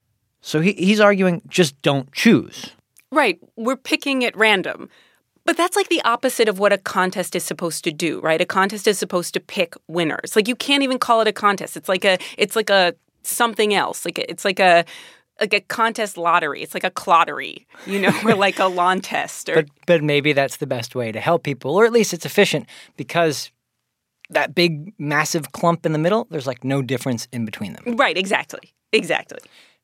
So 0.45 0.61
he, 0.61 0.75
he's 0.75 1.01
arguing 1.01 1.41
just 1.49 1.81
don't 1.81 2.13
choose. 2.13 2.71
Right. 3.11 3.39
We're 3.57 3.77
picking 3.77 4.25
at 4.25 4.37
random. 4.37 4.91
But 5.47 5.57
that's 5.57 5.75
like 5.75 5.89
the 5.89 6.03
opposite 6.03 6.49
of 6.49 6.59
what 6.59 6.71
a 6.71 6.77
contest 6.77 7.35
is 7.35 7.43
supposed 7.43 7.83
to 7.85 7.93
do, 7.93 8.21
right? 8.21 8.41
A 8.41 8.45
contest 8.45 8.87
is 8.87 8.99
supposed 8.99 9.33
to 9.35 9.41
pick 9.41 9.75
winners. 9.89 10.37
Like 10.37 10.47
you 10.47 10.55
can't 10.55 10.83
even 10.83 10.99
call 10.99 11.23
it 11.23 11.29
a 11.29 11.33
contest. 11.33 11.79
It's 11.79 11.89
like 11.89 12.05
a 12.05 12.19
it's 12.37 12.57
like 12.57 12.69
a 12.69 12.95
something 13.23 13.73
else. 13.73 14.05
Like 14.05 14.19
a, 14.19 14.31
it's 14.31 14.45
like 14.45 14.61
a 14.61 14.85
like 15.41 15.55
a 15.55 15.61
contest 15.61 16.19
lottery. 16.19 16.63
It's 16.63 16.75
like 16.75 16.85
a 16.85 16.91
clottery, 16.91 17.67
you 17.87 17.99
know, 17.99 18.13
or 18.25 18.35
like 18.35 18.59
a 18.59 18.67
lawn 18.67 19.01
test. 19.13 19.49
Or... 19.49 19.55
But 19.55 19.67
but 19.87 20.03
maybe 20.03 20.35
that's 20.35 20.59
the 20.59 20.67
best 20.67 20.95
way 20.95 21.11
to 21.11 21.21
help 21.21 21.43
people, 21.43 21.75
or 21.75 21.87
at 21.87 21.93
least 21.93 22.13
it's 22.13 22.27
efficient 22.27 22.67
because 22.99 23.51
that 24.29 24.55
big 24.55 24.93
massive 24.99 25.53
clump 25.53 25.87
in 25.87 25.93
the 25.93 25.99
middle, 25.99 26.27
there's 26.31 26.47
like 26.47 26.65
no 26.65 26.83
difference 26.83 27.29
in 27.33 27.47
between 27.47 27.73
them. 27.73 27.97
Right. 27.97 28.17
Exactly. 28.17 28.75
Exactly. 28.93 29.39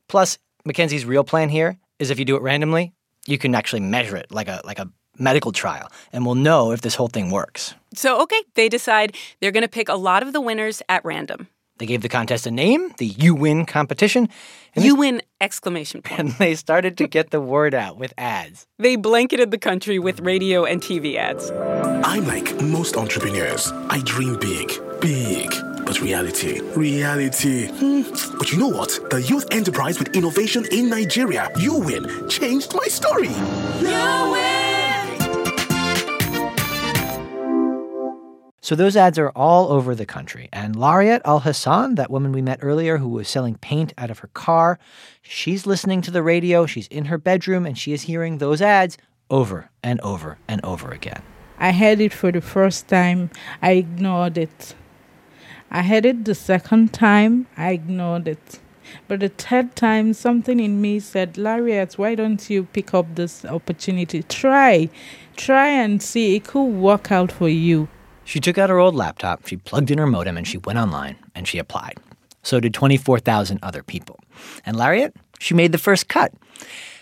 Plus, 0.08 0.38
McKenzie's 0.66 1.04
real 1.04 1.24
plan 1.24 1.48
here 1.48 1.78
is 1.98 2.10
if 2.10 2.18
you 2.18 2.24
do 2.24 2.36
it 2.36 2.42
randomly, 2.42 2.92
you 3.26 3.38
can 3.38 3.54
actually 3.54 3.80
measure 3.80 4.16
it 4.16 4.30
like 4.30 4.48
a 4.48 4.60
like 4.64 4.78
a 4.78 4.88
medical 5.18 5.52
trial 5.52 5.90
and 6.12 6.24
we'll 6.24 6.34
know 6.34 6.72
if 6.72 6.80
this 6.80 6.94
whole 6.94 7.08
thing 7.08 7.30
works. 7.30 7.74
So, 7.94 8.22
okay, 8.22 8.42
they 8.54 8.68
decide 8.68 9.16
they're 9.40 9.50
going 9.50 9.64
to 9.64 9.68
pick 9.68 9.88
a 9.88 9.94
lot 9.96 10.22
of 10.22 10.32
the 10.32 10.40
winners 10.40 10.82
at 10.88 11.04
random. 11.04 11.48
They 11.78 11.86
gave 11.86 12.02
the 12.02 12.08
contest 12.10 12.46
a 12.46 12.50
name, 12.50 12.92
the 12.98 13.06
You 13.06 13.34
Win 13.34 13.64
competition. 13.64 14.28
you 14.76 14.94
win 14.96 15.22
exclamation 15.40 16.02
point. 16.02 16.20
And 16.20 16.28
they 16.32 16.54
started 16.54 16.98
to 16.98 17.08
get 17.08 17.30
the 17.30 17.40
word 17.40 17.74
out 17.74 17.96
with 17.96 18.12
ads. 18.18 18.66
They 18.78 18.96
blanketed 18.96 19.50
the 19.50 19.56
country 19.58 19.98
with 19.98 20.20
radio 20.20 20.64
and 20.66 20.82
TV 20.82 21.16
ads. 21.16 21.50
I'm 22.06 22.26
like 22.26 22.60
most 22.60 22.98
entrepreneurs. 22.98 23.72
I 23.88 24.02
dream 24.04 24.38
big, 24.38 24.78
big 25.00 25.54
but 25.90 26.02
reality, 26.02 26.60
reality. 26.76 27.66
Mm. 27.66 28.38
But 28.38 28.52
you 28.52 28.58
know 28.58 28.68
what? 28.68 28.96
The 29.10 29.20
youth 29.22 29.48
enterprise 29.50 29.98
with 29.98 30.14
innovation 30.14 30.64
in 30.70 30.88
Nigeria, 30.88 31.50
you 31.58 31.80
win, 31.80 32.28
changed 32.28 32.72
my 32.76 32.86
story. 32.86 33.30
You 33.80 34.30
win! 34.30 35.18
So 38.60 38.76
those 38.76 38.94
ads 38.96 39.18
are 39.18 39.30
all 39.30 39.72
over 39.72 39.96
the 39.96 40.06
country. 40.06 40.48
And 40.52 40.76
Lariat 40.76 41.22
Al 41.24 41.40
Hassan, 41.40 41.96
that 41.96 42.08
woman 42.08 42.30
we 42.30 42.40
met 42.40 42.60
earlier 42.62 42.98
who 42.98 43.08
was 43.08 43.28
selling 43.28 43.56
paint 43.56 43.92
out 43.98 44.12
of 44.12 44.20
her 44.20 44.28
car, 44.28 44.78
she's 45.22 45.66
listening 45.66 46.02
to 46.02 46.12
the 46.12 46.22
radio, 46.22 46.66
she's 46.66 46.86
in 46.86 47.06
her 47.06 47.18
bedroom, 47.18 47.66
and 47.66 47.76
she 47.76 47.92
is 47.92 48.02
hearing 48.02 48.38
those 48.38 48.62
ads 48.62 48.96
over 49.28 49.70
and 49.82 50.00
over 50.02 50.38
and 50.46 50.64
over 50.64 50.92
again. 50.92 51.22
I 51.58 51.72
heard 51.72 52.00
it 52.00 52.12
for 52.12 52.30
the 52.30 52.40
first 52.40 52.86
time. 52.86 53.30
I 53.60 53.72
ignored 53.72 54.38
it. 54.38 54.76
I 55.70 55.82
heard 55.82 56.04
it 56.04 56.24
the 56.24 56.34
second 56.34 56.92
time. 56.92 57.46
I 57.56 57.70
ignored 57.72 58.26
it. 58.26 58.58
But 59.06 59.20
the 59.20 59.28
third 59.28 59.76
time, 59.76 60.14
something 60.14 60.58
in 60.58 60.80
me 60.80 60.98
said, 60.98 61.38
Lariat, 61.38 61.96
why 61.96 62.16
don't 62.16 62.50
you 62.50 62.64
pick 62.64 62.92
up 62.92 63.14
this 63.14 63.44
opportunity? 63.44 64.24
Try. 64.24 64.88
Try 65.36 65.68
and 65.68 66.02
see. 66.02 66.36
It 66.36 66.44
could 66.44 66.64
work 66.64 67.12
out 67.12 67.30
for 67.30 67.48
you. 67.48 67.88
She 68.24 68.40
took 68.40 68.58
out 68.58 68.70
her 68.70 68.78
old 68.78 68.94
laptop, 68.94 69.46
she 69.46 69.56
plugged 69.56 69.90
in 69.90 69.98
her 69.98 70.06
modem, 70.06 70.36
and 70.36 70.46
she 70.46 70.58
went 70.58 70.78
online 70.78 71.16
and 71.34 71.48
she 71.48 71.58
applied. 71.58 71.98
So 72.42 72.60
did 72.60 72.74
24,000 72.74 73.58
other 73.62 73.82
people. 73.82 74.20
And 74.64 74.76
Lariat, 74.76 75.14
she 75.38 75.54
made 75.54 75.72
the 75.72 75.78
first 75.78 76.08
cut. 76.08 76.32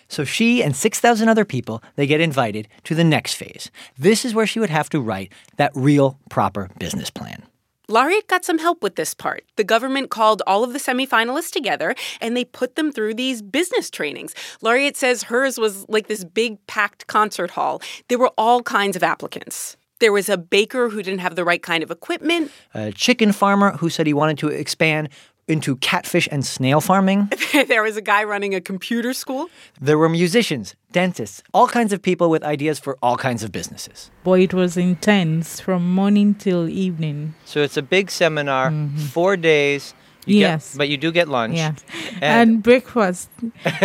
So 0.08 0.24
she 0.24 0.62
and 0.62 0.74
6,000 0.74 1.28
other 1.28 1.44
people, 1.44 1.82
they 1.96 2.06
get 2.06 2.20
invited 2.20 2.66
to 2.84 2.94
the 2.94 3.04
next 3.04 3.34
phase. 3.34 3.70
This 3.98 4.24
is 4.24 4.34
where 4.34 4.46
she 4.46 4.58
would 4.58 4.70
have 4.70 4.88
to 4.90 5.00
write 5.00 5.32
that 5.56 5.72
real, 5.74 6.18
proper 6.30 6.70
business 6.78 7.10
plan. 7.10 7.42
Lariat 7.90 8.28
got 8.28 8.44
some 8.44 8.58
help 8.58 8.82
with 8.82 8.96
this 8.96 9.14
part. 9.14 9.44
The 9.56 9.64
government 9.64 10.10
called 10.10 10.42
all 10.46 10.62
of 10.62 10.74
the 10.74 10.78
semifinalists 10.78 11.50
together 11.50 11.94
and 12.20 12.36
they 12.36 12.44
put 12.44 12.76
them 12.76 12.92
through 12.92 13.14
these 13.14 13.40
business 13.40 13.88
trainings. 13.88 14.34
Lariat 14.60 14.94
says 14.94 15.24
hers 15.24 15.58
was 15.58 15.88
like 15.88 16.06
this 16.06 16.22
big 16.22 16.64
packed 16.66 17.06
concert 17.06 17.50
hall. 17.50 17.80
There 18.08 18.18
were 18.18 18.32
all 18.36 18.62
kinds 18.62 18.94
of 18.94 19.02
applicants. 19.02 19.78
There 20.00 20.12
was 20.12 20.28
a 20.28 20.36
baker 20.36 20.90
who 20.90 21.02
didn't 21.02 21.20
have 21.20 21.34
the 21.34 21.44
right 21.44 21.62
kind 21.62 21.82
of 21.82 21.90
equipment. 21.90 22.52
A 22.74 22.92
chicken 22.92 23.32
farmer 23.32 23.72
who 23.78 23.88
said 23.88 24.06
he 24.06 24.12
wanted 24.12 24.36
to 24.38 24.48
expand 24.48 25.08
into 25.48 25.76
catfish 25.76 26.28
and 26.30 26.44
snail 26.44 26.80
farming. 26.80 27.30
there 27.68 27.82
was 27.82 27.96
a 27.96 28.02
guy 28.02 28.22
running 28.24 28.54
a 28.54 28.60
computer 28.60 29.12
school. 29.12 29.48
There 29.80 29.98
were 29.98 30.08
musicians, 30.08 30.74
dentists, 30.92 31.42
all 31.52 31.66
kinds 31.66 31.92
of 31.92 32.02
people 32.02 32.30
with 32.30 32.42
ideas 32.44 32.78
for 32.78 32.96
all 33.02 33.16
kinds 33.16 33.42
of 33.42 33.50
businesses. 33.50 34.10
Boy, 34.24 34.42
it 34.42 34.54
was 34.54 34.76
intense 34.76 35.60
from 35.60 35.90
morning 35.94 36.34
till 36.34 36.68
evening. 36.68 37.34
So 37.44 37.62
it's 37.62 37.76
a 37.76 37.82
big 37.82 38.10
seminar, 38.10 38.70
mm-hmm. 38.70 38.96
four 38.98 39.36
days. 39.36 39.94
You 40.26 40.40
Yes. 40.40 40.72
Get, 40.72 40.78
but 40.78 40.88
you 40.90 40.96
do 40.98 41.10
get 41.10 41.28
lunch. 41.28 41.56
Yes. 41.56 41.84
And- 42.20 42.50
And, 42.54 42.62
breakfast. 42.62 43.30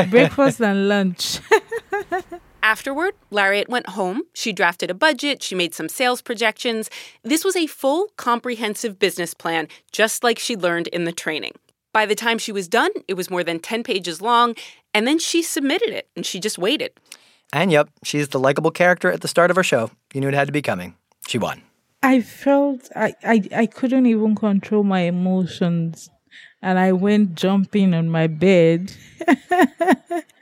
breakfast 0.10 0.62
and 0.62 0.90
lunch. 0.90 1.40
Afterward, 2.64 3.16
Lariat 3.30 3.68
went 3.68 3.90
home. 3.90 4.22
She 4.34 4.54
drafted 4.54 4.90
a 4.90 4.94
budget, 4.94 5.44
she 5.44 5.54
made 5.54 5.76
some 5.76 5.90
sales 5.90 6.22
projections. 6.22 6.90
This 7.22 7.44
was 7.44 7.58
a 7.58 7.68
full, 7.68 8.08
comprehensive 8.16 8.98
business 8.98 9.34
plan, 9.34 9.68
just 9.92 10.24
like 10.24 10.40
she'd 10.40 10.62
learned 10.62 10.88
in 10.88 11.04
the 11.04 11.12
training. 11.12 11.52
By 11.92 12.06
the 12.06 12.16
time 12.16 12.38
she 12.38 12.54
was 12.54 12.70
done, 12.70 12.92
it 13.06 13.16
was 13.16 13.30
more 13.30 13.44
than 13.44 13.60
10 13.60 13.84
pages 13.84 14.22
long, 14.22 14.56
and 14.94 15.06
then 15.06 15.20
she 15.20 15.44
submitted 15.44 15.90
it 15.90 16.08
and 16.16 16.26
she 16.26 16.40
just 16.40 16.58
waited. 16.58 16.94
And 17.52 17.70
yep, 17.70 17.90
she's 18.02 18.30
the 18.30 18.40
likable 18.40 18.72
character 18.72 19.12
at 19.12 19.20
the 19.20 19.28
start 19.28 19.52
of 19.52 19.58
her 19.58 19.64
show. 19.64 19.92
You 20.14 20.22
knew 20.22 20.30
it 20.30 20.34
had 20.34 20.48
to 20.48 20.54
be 20.54 20.62
coming. 20.62 20.96
She 21.28 21.38
won. 21.38 21.64
I 22.02 22.22
felt 22.22 22.90
I, 22.96 23.14
I, 23.26 23.42
I 23.54 23.66
couldn't 23.66 24.06
even 24.06 24.36
control 24.36 24.86
my 24.86 25.02
emotions. 25.02 26.10
And 26.62 26.80
I 26.80 26.94
went 26.94 27.36
jumping 27.36 27.94
on 27.94 28.10
my 28.10 28.28
bed 28.28 28.94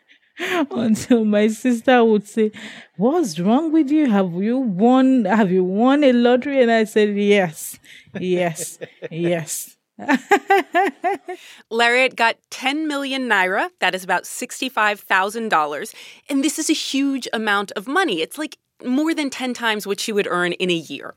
until 0.72 1.26
my 1.26 1.48
sister 1.48 2.04
would 2.04 2.28
say, 2.28 2.52
What's 2.98 3.40
wrong 3.40 3.72
with 3.72 3.90
you? 3.90 4.10
Have 4.10 4.34
you 4.34 4.58
won 4.58 5.26
have 5.26 5.52
you 5.52 5.64
won 5.64 6.04
a 6.04 6.14
lottery? 6.14 6.62
And 6.62 6.72
I 6.72 6.86
said, 6.86 7.16
Yes, 7.16 7.80
yes, 8.20 8.80
yes. 9.10 9.78
Lariat 11.70 12.16
got 12.16 12.38
10 12.50 12.88
million 12.88 13.30
naira, 13.30 13.70
that 13.80 13.94
is 13.94 14.04
about 14.04 14.24
$65,000, 14.24 15.96
and 16.28 16.44
this 16.44 16.58
is 16.58 16.72
a 16.72 16.74
huge 16.74 17.28
amount 17.34 17.72
of 17.74 17.88
money. 17.88 18.22
It's 18.22 18.38
like 18.40 18.58
more 18.86 19.14
than 19.14 19.30
10 19.30 19.54
times 19.54 19.88
what 19.88 20.00
she 20.00 20.12
would 20.12 20.28
earn 20.28 20.54
in 20.54 20.70
a 20.70 20.76
year. 20.76 21.14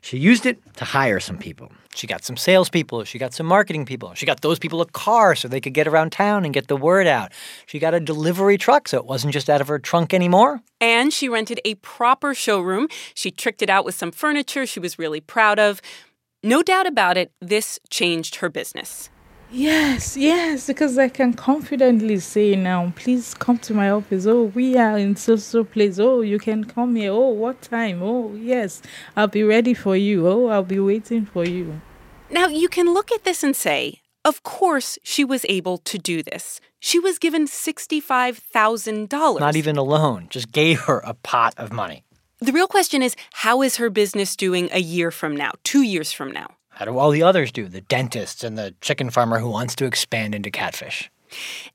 She 0.00 0.18
used 0.18 0.46
it 0.46 0.58
to 0.76 0.84
hire 0.84 1.20
some 1.20 1.38
people. 1.38 1.72
She 1.94 2.06
got 2.06 2.24
some 2.24 2.36
salespeople. 2.36 3.04
She 3.04 3.18
got 3.18 3.34
some 3.34 3.46
marketing 3.46 3.84
people. 3.84 4.14
She 4.14 4.26
got 4.26 4.40
those 4.40 4.58
people 4.58 4.80
a 4.80 4.86
car 4.86 5.34
so 5.34 5.48
they 5.48 5.60
could 5.60 5.74
get 5.74 5.88
around 5.88 6.12
town 6.12 6.44
and 6.44 6.54
get 6.54 6.68
the 6.68 6.76
word 6.76 7.06
out. 7.06 7.32
She 7.66 7.78
got 7.78 7.94
a 7.94 8.00
delivery 8.00 8.56
truck 8.56 8.86
so 8.86 8.98
it 8.98 9.04
wasn't 9.04 9.32
just 9.32 9.50
out 9.50 9.60
of 9.60 9.68
her 9.68 9.78
trunk 9.78 10.14
anymore. 10.14 10.60
And 10.80 11.12
she 11.12 11.28
rented 11.28 11.60
a 11.64 11.74
proper 11.76 12.34
showroom. 12.34 12.88
She 13.14 13.30
tricked 13.30 13.62
it 13.62 13.70
out 13.70 13.84
with 13.84 13.96
some 13.96 14.12
furniture 14.12 14.66
she 14.66 14.78
was 14.78 14.98
really 14.98 15.20
proud 15.20 15.58
of. 15.58 15.80
No 16.42 16.62
doubt 16.62 16.86
about 16.86 17.16
it, 17.16 17.32
this 17.40 17.80
changed 17.90 18.36
her 18.36 18.48
business. 18.48 19.10
Yes, 19.50 20.14
yes, 20.14 20.66
because 20.66 20.98
I 20.98 21.08
can 21.08 21.32
confidently 21.32 22.18
say 22.18 22.54
now, 22.54 22.92
please 22.96 23.32
come 23.32 23.56
to 23.60 23.72
my 23.72 23.88
office. 23.88 24.26
Oh, 24.26 24.44
we 24.54 24.76
are 24.76 24.98
in 24.98 25.16
so 25.16 25.36
so 25.36 25.64
place. 25.64 25.98
Oh, 25.98 26.20
you 26.20 26.38
can 26.38 26.64
come 26.64 26.96
here. 26.96 27.12
Oh, 27.12 27.30
what 27.30 27.62
time? 27.62 28.02
Oh, 28.02 28.34
yes, 28.34 28.82
I'll 29.16 29.26
be 29.26 29.42
ready 29.42 29.72
for 29.72 29.96
you. 29.96 30.28
Oh, 30.28 30.48
I'll 30.48 30.62
be 30.62 30.78
waiting 30.78 31.24
for 31.24 31.46
you. 31.46 31.80
Now, 32.30 32.48
you 32.48 32.68
can 32.68 32.92
look 32.92 33.10
at 33.10 33.24
this 33.24 33.42
and 33.42 33.56
say, 33.56 34.02
of 34.22 34.42
course 34.42 34.98
she 35.02 35.24
was 35.24 35.46
able 35.48 35.78
to 35.78 35.96
do 35.96 36.22
this. 36.22 36.60
She 36.78 36.98
was 36.98 37.18
given 37.18 37.46
$65,000. 37.46 39.40
Not 39.40 39.56
even 39.56 39.76
a 39.78 39.82
loan, 39.82 40.26
just 40.28 40.52
gave 40.52 40.80
her 40.80 40.98
a 40.98 41.14
pot 41.14 41.54
of 41.56 41.72
money. 41.72 42.04
The 42.40 42.52
real 42.52 42.68
question 42.68 43.02
is 43.02 43.16
how 43.32 43.62
is 43.62 43.76
her 43.76 43.88
business 43.88 44.36
doing 44.36 44.68
a 44.72 44.80
year 44.80 45.10
from 45.10 45.34
now, 45.34 45.52
two 45.64 45.82
years 45.82 46.12
from 46.12 46.32
now? 46.32 46.57
How 46.78 46.84
do 46.84 46.96
all 46.96 47.10
the 47.10 47.24
others 47.24 47.50
do? 47.50 47.66
The 47.66 47.80
dentists 47.80 48.44
and 48.44 48.56
the 48.56 48.72
chicken 48.80 49.10
farmer 49.10 49.40
who 49.40 49.50
wants 49.50 49.74
to 49.74 49.84
expand 49.84 50.32
into 50.32 50.48
catfish. 50.48 51.10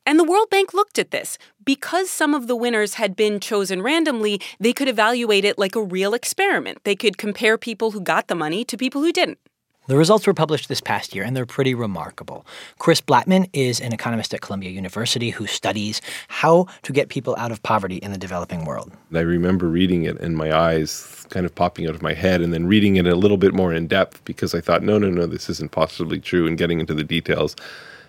And 0.05 0.17
the 0.17 0.24
World 0.24 0.50
Bank 0.50 0.74
looked 0.74 0.98
at 0.98 1.12
this. 1.12 1.38
Because 1.65 2.10
some 2.10 2.33
of 2.33 2.48
the 2.48 2.55
winners 2.55 2.93
had 2.93 3.13
been 3.13 3.41
chosen 3.41 3.81
randomly, 3.81 4.39
they 4.62 4.72
could 4.72 4.88
evaluate 4.88 5.43
it 5.43 5.60
like 5.60 5.75
a 5.75 5.83
real 5.83 6.13
experiment. 6.13 6.77
They 6.86 6.95
could 6.95 7.17
compare 7.17 7.57
people 7.57 7.91
who 7.91 8.00
got 8.00 8.29
the 8.29 8.36
money 8.36 8.63
to 8.63 8.77
people 8.77 9.01
who 9.01 9.12
didn't. 9.12 9.39
The 9.87 9.97
results 9.97 10.25
were 10.25 10.33
published 10.33 10.69
this 10.69 10.79
past 10.79 11.13
year, 11.13 11.25
and 11.25 11.35
they're 11.35 11.45
pretty 11.45 11.73
remarkable. 11.73 12.45
Chris 12.79 13.01
Blattman 13.01 13.49
is 13.51 13.81
an 13.81 13.91
economist 13.91 14.33
at 14.33 14.39
Columbia 14.39 14.69
University 14.69 15.29
who 15.29 15.45
studies 15.45 15.99
how 16.29 16.67
to 16.83 16.93
get 16.93 17.09
people 17.09 17.35
out 17.35 17.51
of 17.51 17.61
poverty 17.63 17.97
in 17.97 18.13
the 18.13 18.17
developing 18.17 18.63
world. 18.63 18.93
I 19.13 19.19
remember 19.19 19.67
reading 19.67 20.03
it 20.03 20.17
and 20.21 20.37
my 20.37 20.57
eyes 20.57 21.25
kind 21.31 21.45
of 21.45 21.53
popping 21.53 21.85
out 21.85 21.95
of 21.95 22.01
my 22.01 22.13
head 22.13 22.39
and 22.39 22.53
then 22.53 22.65
reading 22.65 22.95
it 22.95 23.07
a 23.07 23.15
little 23.15 23.35
bit 23.35 23.53
more 23.53 23.73
in 23.73 23.87
depth 23.87 24.23
because 24.23 24.55
I 24.55 24.61
thought, 24.61 24.83
no, 24.83 24.97
no, 24.97 25.09
no, 25.09 25.25
this 25.25 25.49
isn't 25.49 25.71
possibly 25.71 26.19
true 26.19 26.47
and 26.47 26.57
getting 26.57 26.79
into 26.79 26.93
the 26.93 27.03
details 27.03 27.57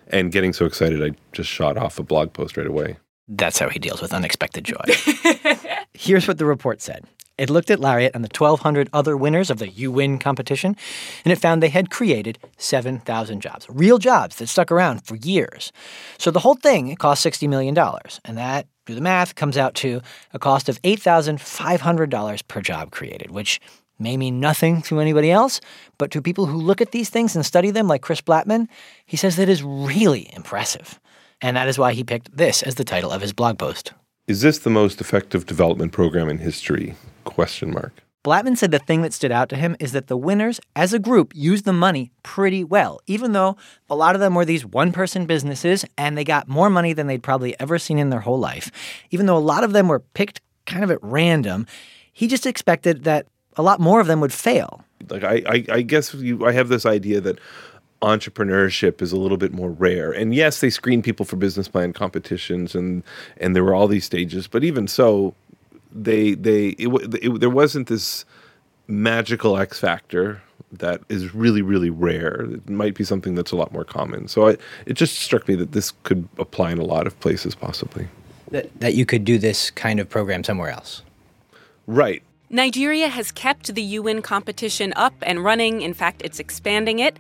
and 0.09 0.31
getting 0.31 0.53
so 0.53 0.67
excited 0.67 1.03
I 1.03 1.17
just 1.33 1.51
shot 1.51 1.77
off 1.77 1.99
a 1.99 2.05
blog 2.05 2.33
post 2.33 2.57
right 2.57 2.67
away. 2.69 2.99
That's 3.29 3.59
how 3.59 3.69
he 3.69 3.79
deals 3.79 4.03
with 4.03 4.13
unexpected 4.13 4.65
joy. 4.65 4.85
Here's 5.95 6.29
what 6.29 6.39
the 6.39 6.45
report 6.45 6.83
said. 6.83 7.05
It 7.37 7.51
looked 7.51 7.71
at 7.71 7.81
Lariat 7.81 8.13
and 8.15 8.23
the 8.23 8.31
1,200 8.33 8.89
other 8.93 9.17
winners 9.17 9.51
of 9.51 9.59
the 9.59 9.69
You 9.69 9.91
Win 9.91 10.19
competition, 10.21 10.77
and 11.25 11.33
it 11.33 11.41
found 11.41 11.61
they 11.61 11.69
had 11.69 11.91
created 11.91 12.39
7,000 12.59 13.41
jobs, 13.41 13.67
real 13.69 13.99
jobs 13.99 14.37
that 14.37 14.49
stuck 14.49 14.71
around 14.71 15.05
for 15.05 15.17
years. 15.17 15.73
So 16.17 16.31
the 16.31 16.41
whole 16.41 16.55
thing 16.55 16.95
cost 16.95 17.27
$60 17.27 17.49
million, 17.49 17.77
and 18.25 18.39
that, 18.39 18.69
do 18.87 18.95
the 18.95 19.01
math, 19.01 19.35
comes 19.35 19.57
out 19.57 19.75
to 19.77 20.01
a 20.33 20.39
cost 20.39 20.69
of 20.69 20.81
$8,500 20.83 22.49
per 22.49 22.61
job 22.61 22.93
created, 22.93 23.33
which 23.33 23.61
may 23.99 24.17
mean 24.17 24.39
nothing 24.39 24.83
to 24.83 25.01
anybody 25.01 25.33
else, 25.33 25.61
but 25.99 26.13
to 26.13 26.23
people 26.23 26.47
who 26.47 26.59
look 26.59 26.81
at 26.81 26.93
these 26.93 27.11
things 27.11 27.35
and 27.35 27.45
study 27.45 27.73
them, 27.73 27.89
like 27.89 28.03
Chris 28.03 28.21
Blattman, 28.21 28.69
he 29.07 29.17
says 29.17 29.37
that 29.37 29.49
is 29.49 29.63
really 29.63 30.31
impressive. 30.35 31.01
And 31.45 31.59
that 31.59 31.69
is 31.69 31.79
why 31.79 31.93
he 31.93 32.03
picked 32.03 32.35
this 32.35 32.63
as 32.63 32.77
the 32.77 32.85
title 32.85 33.11
of 33.11 33.21
his 33.21 33.35
blog 33.35 33.59
post. 33.59 33.93
Is 34.27 34.41
this 34.41 34.61
the 34.61 34.71
most 34.71 35.03
effective 35.03 35.45
development 35.45 35.93
program 35.93 36.31
in 36.31 36.39
history? 36.39 36.95
Question 37.25 37.71
mark. 37.71 37.93
Blattman 38.25 38.57
said 38.57 38.71
the 38.71 38.79
thing 38.79 39.03
that 39.03 39.13
stood 39.13 39.31
out 39.31 39.51
to 39.51 39.57
him 39.57 39.77
is 39.79 39.93
that 39.93 40.07
the 40.07 40.17
winners, 40.17 40.59
as 40.75 40.95
a 40.95 40.99
group, 40.99 41.33
used 41.35 41.67
the 41.67 41.75
money 41.75 42.11
pretty 42.23 42.65
well, 42.65 42.99
even 43.07 43.33
though 43.33 43.59
a 43.91 43.95
lot 43.95 44.15
of 44.15 44.23
them 44.23 44.35
were 44.35 44.47
these 44.47 44.65
one 44.65 44.91
person 44.91 45.27
businesses 45.27 45.85
and 45.99 46.17
they 46.17 46.25
got 46.25 46.49
more 46.49 46.71
money 46.71 46.95
than 46.95 47.09
they'd 47.09 47.23
probably 47.23 47.55
ever 47.61 47.79
seen 47.79 47.99
in 47.99 48.09
their 48.09 48.21
whole 48.21 48.39
life. 48.39 48.71
Even 49.11 49.27
though 49.27 49.37
a 49.37 49.39
lot 49.39 49.65
of 49.65 49.75
them 49.75 49.87
were 49.87 50.01
picked 50.01 50.41
kind 50.65 50.83
of 50.83 50.91
at 50.91 50.99
random, 51.03 51.67
he 52.11 52.27
just 52.27 52.47
expected 52.47 53.05
that 53.05 53.27
a 53.59 53.63
lot 53.63 53.81
more 53.81 54.01
of 54.01 54.07
them 54.07 54.23
would 54.23 54.33
fail. 54.33 54.83
Like 55.11 55.25
I, 55.25 55.43
I, 55.47 55.65
I 55.69 55.83
guess 55.83 56.15
you, 56.15 56.47
I 56.47 56.53
have 56.53 56.69
this 56.69 56.87
idea 56.87 57.21
that 57.21 57.39
entrepreneurship 58.05 59.03
is 59.03 59.13
a 59.13 59.17
little 59.17 59.37
bit 59.37 59.53
more 59.53 59.71
rare. 59.71 60.13
And 60.13 60.35
yes, 60.35 60.61
they 60.61 60.71
screen 60.71 61.03
people 61.03 61.27
for 61.27 61.37
business 61.37 61.69
plan 61.69 61.93
competitions, 61.93 62.75
and 62.75 63.03
and 63.39 63.55
there 63.55 63.65
were 63.65 63.75
all 63.75 63.89
these 63.89 64.05
stages. 64.05 64.47
But 64.47 64.65
even 64.65 64.89
so, 64.89 65.35
they 65.93 66.35
they 66.35 66.69
it, 66.79 66.89
wa- 66.89 67.01
it, 67.21 67.41
there 67.41 67.51
wasn't 67.51 67.89
this 67.89 68.25
magical 68.87 69.57
X 69.57 69.79
factor 69.81 70.43
that 70.73 71.01
is 71.09 71.35
really 71.35 71.63
really 71.63 71.91
rare. 71.91 72.47
It 72.53 72.69
might 72.69 72.95
be 72.95 73.05
something 73.05 73.35
that's 73.35 73.53
a 73.53 73.57
lot 73.57 73.73
more 73.73 73.85
common. 73.85 74.29
So 74.29 74.49
I, 74.49 74.57
it 74.87 74.95
just 74.95 75.19
struck 75.19 75.49
me 75.49 75.55
that 75.57 75.73
this 75.73 75.93
could 76.03 76.29
apply 76.39 76.73
in 76.73 76.79
a 76.79 76.85
lot 76.85 77.07
of 77.07 77.19
places, 77.21 77.55
possibly. 77.55 78.09
That, 78.51 78.81
that 78.81 78.95
you 78.95 79.07
could 79.07 79.25
do 79.25 79.39
this 79.39 79.71
kind 79.71 79.99
of 80.01 80.09
program 80.09 80.45
somewhere 80.45 80.71
else. 80.71 81.03
Right. 81.87 82.23
Nigeria 82.51 83.09
has 83.09 83.33
kept 83.33 83.75
the 83.75 83.83
You 83.83 84.03
Win 84.03 84.23
competition 84.23 84.93
up 84.95 85.15
and 85.23 85.43
running. 85.43 85.83
In 85.83 85.93
fact, 85.93 86.23
it's 86.25 86.39
expanding 86.39 86.99
it. 87.01 87.19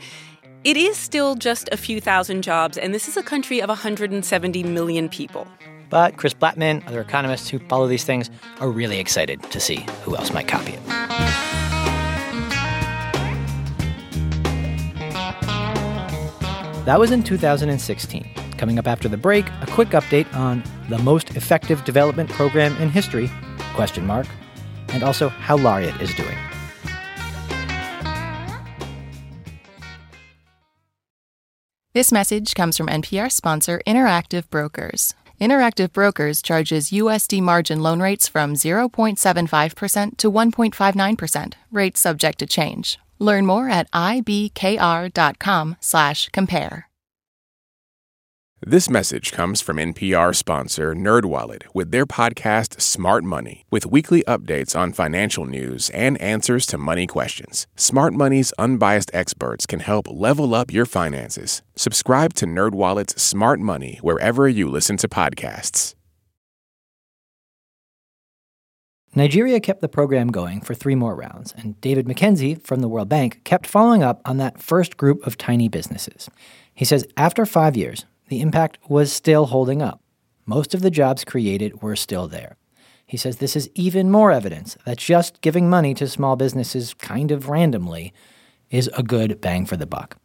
It 0.64 0.78
is 0.78 0.96
still 0.96 1.34
just 1.34 1.68
a 1.72 1.76
few 1.76 2.00
thousand 2.00 2.40
jobs, 2.40 2.78
and 2.78 2.94
this 2.94 3.06
is 3.06 3.18
a 3.18 3.22
country 3.22 3.60
of 3.60 3.68
170 3.68 4.62
million 4.62 5.10
people. 5.10 5.46
But 5.90 6.16
Chris 6.16 6.32
Blattman, 6.32 6.82
other 6.88 7.02
economists 7.02 7.50
who 7.50 7.58
follow 7.58 7.86
these 7.86 8.04
things, 8.04 8.30
are 8.60 8.70
really 8.70 8.98
excited 8.98 9.42
to 9.42 9.60
see 9.60 9.84
who 10.04 10.16
else 10.16 10.32
might 10.32 10.48
copy 10.48 10.72
it. 10.72 10.80
That 16.86 16.98
was 16.98 17.10
in 17.10 17.22
2016. 17.22 18.26
Coming 18.56 18.78
up 18.78 18.86
after 18.86 19.06
the 19.06 19.18
break, 19.18 19.44
a 19.60 19.66
quick 19.66 19.90
update 19.90 20.34
on 20.34 20.64
the 20.88 20.96
most 20.96 21.36
effective 21.36 21.84
development 21.84 22.30
program 22.30 22.74
in 22.78 22.88
history, 22.88 23.30
question 23.74 24.06
mark, 24.06 24.26
and 24.88 25.02
also 25.02 25.28
how 25.28 25.58
Lariat 25.58 26.00
is 26.00 26.14
doing. 26.14 26.38
This 31.94 32.10
message 32.10 32.54
comes 32.56 32.76
from 32.76 32.88
NPR 32.88 33.30
sponsor 33.30 33.80
Interactive 33.86 34.50
Brokers. 34.50 35.14
Interactive 35.40 35.92
Brokers 35.92 36.42
charges 36.42 36.90
USD 36.90 37.40
margin 37.40 37.84
loan 37.84 38.02
rates 38.02 38.26
from 38.26 38.56
0.75% 38.56 40.16
to 40.16 40.32
1.59%, 40.32 41.54
rates 41.70 42.00
subject 42.00 42.40
to 42.40 42.46
change. 42.46 42.98
Learn 43.20 43.46
more 43.46 43.70
at 43.70 43.88
ibkr.com/compare. 43.92 46.88
This 48.66 48.88
message 48.88 49.30
comes 49.30 49.60
from 49.60 49.76
NPR 49.76 50.34
sponsor 50.34 50.94
NerdWallet 50.94 51.64
with 51.74 51.90
their 51.90 52.06
podcast 52.06 52.80
Smart 52.80 53.22
Money, 53.22 53.66
with 53.70 53.84
weekly 53.84 54.24
updates 54.26 54.74
on 54.74 54.94
financial 54.94 55.44
news 55.44 55.90
and 55.90 56.18
answers 56.18 56.64
to 56.68 56.78
money 56.78 57.06
questions. 57.06 57.66
Smart 57.76 58.14
Money's 58.14 58.54
unbiased 58.58 59.10
experts 59.12 59.66
can 59.66 59.80
help 59.80 60.06
level 60.10 60.54
up 60.54 60.72
your 60.72 60.86
finances. 60.86 61.60
Subscribe 61.76 62.32
to 62.34 62.46
NerdWallet's 62.46 63.20
Smart 63.20 63.60
Money 63.60 63.98
wherever 64.00 64.48
you 64.48 64.70
listen 64.70 64.96
to 64.96 65.08
podcasts. 65.10 65.94
Nigeria 69.14 69.60
kept 69.60 69.82
the 69.82 69.90
program 69.90 70.28
going 70.28 70.62
for 70.62 70.72
three 70.72 70.94
more 70.94 71.14
rounds, 71.14 71.52
and 71.58 71.78
David 71.82 72.06
McKenzie 72.06 72.62
from 72.62 72.80
the 72.80 72.88
World 72.88 73.10
Bank 73.10 73.44
kept 73.44 73.66
following 73.66 74.02
up 74.02 74.22
on 74.24 74.38
that 74.38 74.62
first 74.62 74.96
group 74.96 75.26
of 75.26 75.36
tiny 75.36 75.68
businesses. 75.68 76.30
He 76.72 76.86
says 76.86 77.06
after 77.18 77.44
five 77.44 77.76
years, 77.76 78.06
the 78.28 78.40
impact 78.40 78.78
was 78.88 79.12
still 79.12 79.46
holding 79.46 79.82
up. 79.82 80.00
Most 80.46 80.74
of 80.74 80.82
the 80.82 80.90
jobs 80.90 81.24
created 81.24 81.82
were 81.82 81.96
still 81.96 82.28
there. 82.28 82.56
He 83.06 83.16
says 83.16 83.36
this 83.36 83.56
is 83.56 83.70
even 83.74 84.10
more 84.10 84.32
evidence 84.32 84.76
that 84.84 84.98
just 84.98 85.40
giving 85.40 85.68
money 85.68 85.94
to 85.94 86.08
small 86.08 86.36
businesses 86.36 86.94
kind 86.94 87.30
of 87.30 87.48
randomly 87.48 88.12
is 88.70 88.90
a 88.96 89.02
good 89.02 89.40
bang 89.40 89.66
for 89.66 89.76
the 89.76 89.86
buck. 89.86 90.16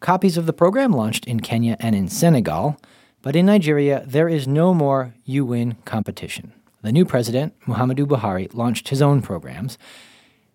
Copies 0.00 0.36
of 0.36 0.46
the 0.46 0.52
program 0.52 0.92
launched 0.92 1.24
in 1.26 1.40
Kenya 1.40 1.76
and 1.80 1.94
in 1.94 2.08
Senegal, 2.08 2.78
but 3.22 3.34
in 3.34 3.46
Nigeria, 3.46 4.04
there 4.06 4.28
is 4.28 4.46
no 4.46 4.74
more 4.74 5.14
UWin 5.26 5.82
competition. 5.84 6.52
The 6.82 6.92
new 6.92 7.04
president, 7.04 7.58
Muhammadu 7.66 8.06
Buhari, 8.06 8.52
launched 8.54 8.88
his 8.88 9.00
own 9.00 9.22
programs, 9.22 9.78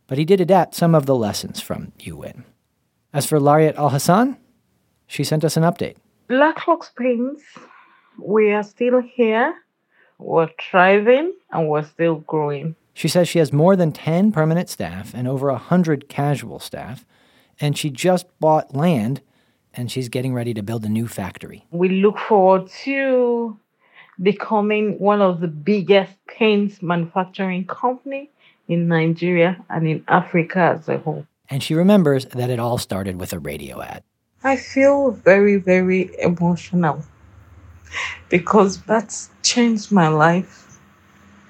but 0.07 0.17
he 0.17 0.25
did 0.25 0.39
adapt 0.39 0.75
some 0.75 0.93
of 0.93 1.05
the 1.05 1.15
lessons 1.15 1.59
from 1.59 1.91
UWin. 1.99 2.43
As 3.13 3.25
for 3.25 3.39
Lariat 3.39 3.75
Al 3.75 3.89
Hassan, 3.89 4.37
she 5.07 5.23
sent 5.23 5.43
us 5.43 5.57
an 5.57 5.63
update. 5.63 5.95
Blacklock 6.31 6.85
Springs, 6.85 7.41
we 8.17 8.53
are 8.53 8.63
still 8.63 9.01
here. 9.01 9.53
We're 10.17 10.47
thriving 10.61 11.33
and 11.51 11.67
we're 11.67 11.83
still 11.83 12.23
growing. 12.25 12.77
She 12.93 13.09
says 13.09 13.27
she 13.27 13.39
has 13.39 13.51
more 13.51 13.75
than 13.75 13.91
10 13.91 14.31
permanent 14.31 14.69
staff 14.69 15.13
and 15.13 15.27
over 15.27 15.47
100 15.47 16.07
casual 16.07 16.59
staff, 16.59 17.05
and 17.59 17.77
she 17.77 17.89
just 17.89 18.27
bought 18.39 18.73
land 18.73 19.19
and 19.73 19.91
she's 19.91 20.07
getting 20.07 20.33
ready 20.33 20.53
to 20.53 20.63
build 20.63 20.85
a 20.85 20.89
new 20.89 21.05
factory. 21.05 21.65
We 21.71 21.89
look 21.89 22.17
forward 22.17 22.69
to 22.85 23.59
becoming 24.21 24.99
one 24.99 25.21
of 25.21 25.41
the 25.41 25.49
biggest 25.49 26.13
paints 26.27 26.81
manufacturing 26.81 27.67
company 27.67 28.29
in 28.69 28.87
Nigeria 28.87 29.61
and 29.69 29.85
in 29.85 30.05
Africa 30.07 30.77
as 30.79 30.87
a 30.87 30.97
whole. 30.99 31.27
And 31.49 31.61
she 31.61 31.73
remembers 31.73 32.23
that 32.27 32.49
it 32.49 32.57
all 32.57 32.77
started 32.77 33.19
with 33.19 33.33
a 33.33 33.39
radio 33.39 33.81
ad. 33.81 34.05
I 34.43 34.55
feel 34.55 35.11
very, 35.11 35.57
very 35.57 36.09
emotional 36.19 37.03
because 38.29 38.81
that's 38.81 39.29
changed 39.43 39.91
my 39.91 40.07
life. 40.07 40.79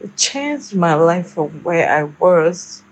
It 0.01 0.17
changed 0.17 0.75
my 0.75 0.95
life 0.95 1.29
from 1.29 1.49
where 1.63 1.89
I 1.89 2.03
was. 2.19 2.83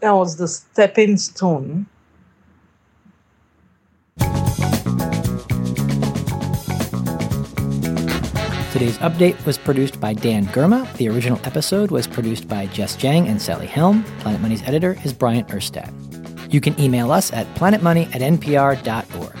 That 0.00 0.12
was 0.12 0.36
the 0.36 0.48
stepping 0.48 1.18
stone. 1.18 1.86
Today's 8.72 8.96
update 8.98 9.44
was 9.44 9.58
produced 9.58 10.00
by 10.00 10.14
Dan 10.14 10.46
Girma. 10.46 10.90
The 10.96 11.10
original 11.10 11.38
episode 11.44 11.90
was 11.90 12.06
produced 12.06 12.48
by 12.48 12.66
Jess 12.68 12.96
Jang 12.96 13.28
and 13.28 13.42
Sally 13.42 13.66
Helm. 13.66 14.04
Planet 14.20 14.40
Money's 14.40 14.62
editor 14.62 14.96
is 15.04 15.12
Bryant 15.12 15.48
Urstadt. 15.48 15.92
You 16.50 16.60
can 16.60 16.78
email 16.80 17.12
us 17.12 17.32
at 17.32 17.46
planetmoney 17.54 18.12
at 18.14 18.22
npr.org. 18.22 19.34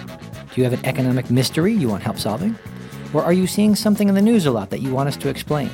Do 0.54 0.60
you 0.60 0.64
have 0.64 0.72
an 0.72 0.84
economic 0.86 1.30
mystery 1.30 1.72
you 1.72 1.88
want 1.88 2.02
help 2.02 2.18
solving? 2.18 2.56
Or 3.12 3.24
are 3.24 3.32
you 3.32 3.46
seeing 3.46 3.74
something 3.74 4.08
in 4.08 4.14
the 4.14 4.22
news 4.22 4.46
a 4.46 4.52
lot 4.52 4.70
that 4.70 4.80
you 4.80 4.94
want 4.94 5.08
us 5.08 5.16
to 5.18 5.28
explain? 5.28 5.70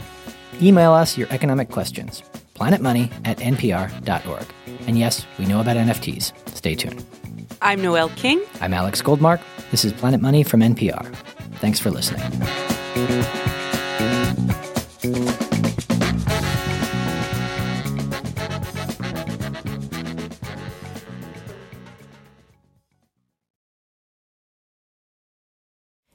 Email 0.62 0.92
us 0.92 1.18
your 1.18 1.29
economic 1.31 1.70
questions. 1.70 2.22
Planetmoney 2.55 3.12
at 3.27 3.37
npr.org. 3.38 4.46
And 4.87 4.99
yes, 4.99 5.27
we 5.38 5.44
know 5.44 5.61
about 5.61 5.77
NFTs. 5.77 6.33
Stay 6.57 6.75
tuned. 6.75 7.05
I'm 7.61 7.83
Noel 7.83 8.09
King. 8.11 8.42
I'm 8.62 8.72
Alex 8.72 9.03
Goldmark. 9.03 9.40
This 9.70 9.85
is 9.85 9.92
Planet 9.92 10.22
Money 10.22 10.42
from 10.42 10.61
NPR. 10.61 11.14
Thanks 11.57 11.79
for 11.79 11.90
listening. 11.90 12.22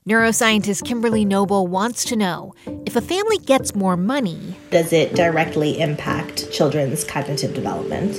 Neuroscientist 0.10 0.84
Kimberly 0.84 1.24
Noble 1.24 1.68
wants 1.68 2.04
to 2.06 2.16
know 2.16 2.56
if 2.88 2.96
a 2.96 3.02
family 3.02 3.38
gets 3.38 3.76
more 3.76 3.96
money, 3.96 4.58
does 4.72 4.92
it 4.92 5.14
directly 5.14 5.80
impact 5.80 6.52
children's 6.52 7.04
cognitive 7.04 7.54
development? 7.54 8.18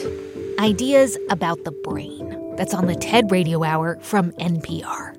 Ideas 0.60 1.18
about 1.28 1.64
the 1.64 1.72
brain. 1.72 2.54
That's 2.54 2.72
on 2.72 2.86
the 2.86 2.94
TED 2.94 3.32
Radio 3.32 3.64
Hour 3.64 3.98
from 4.00 4.30
NPR. 4.32 5.16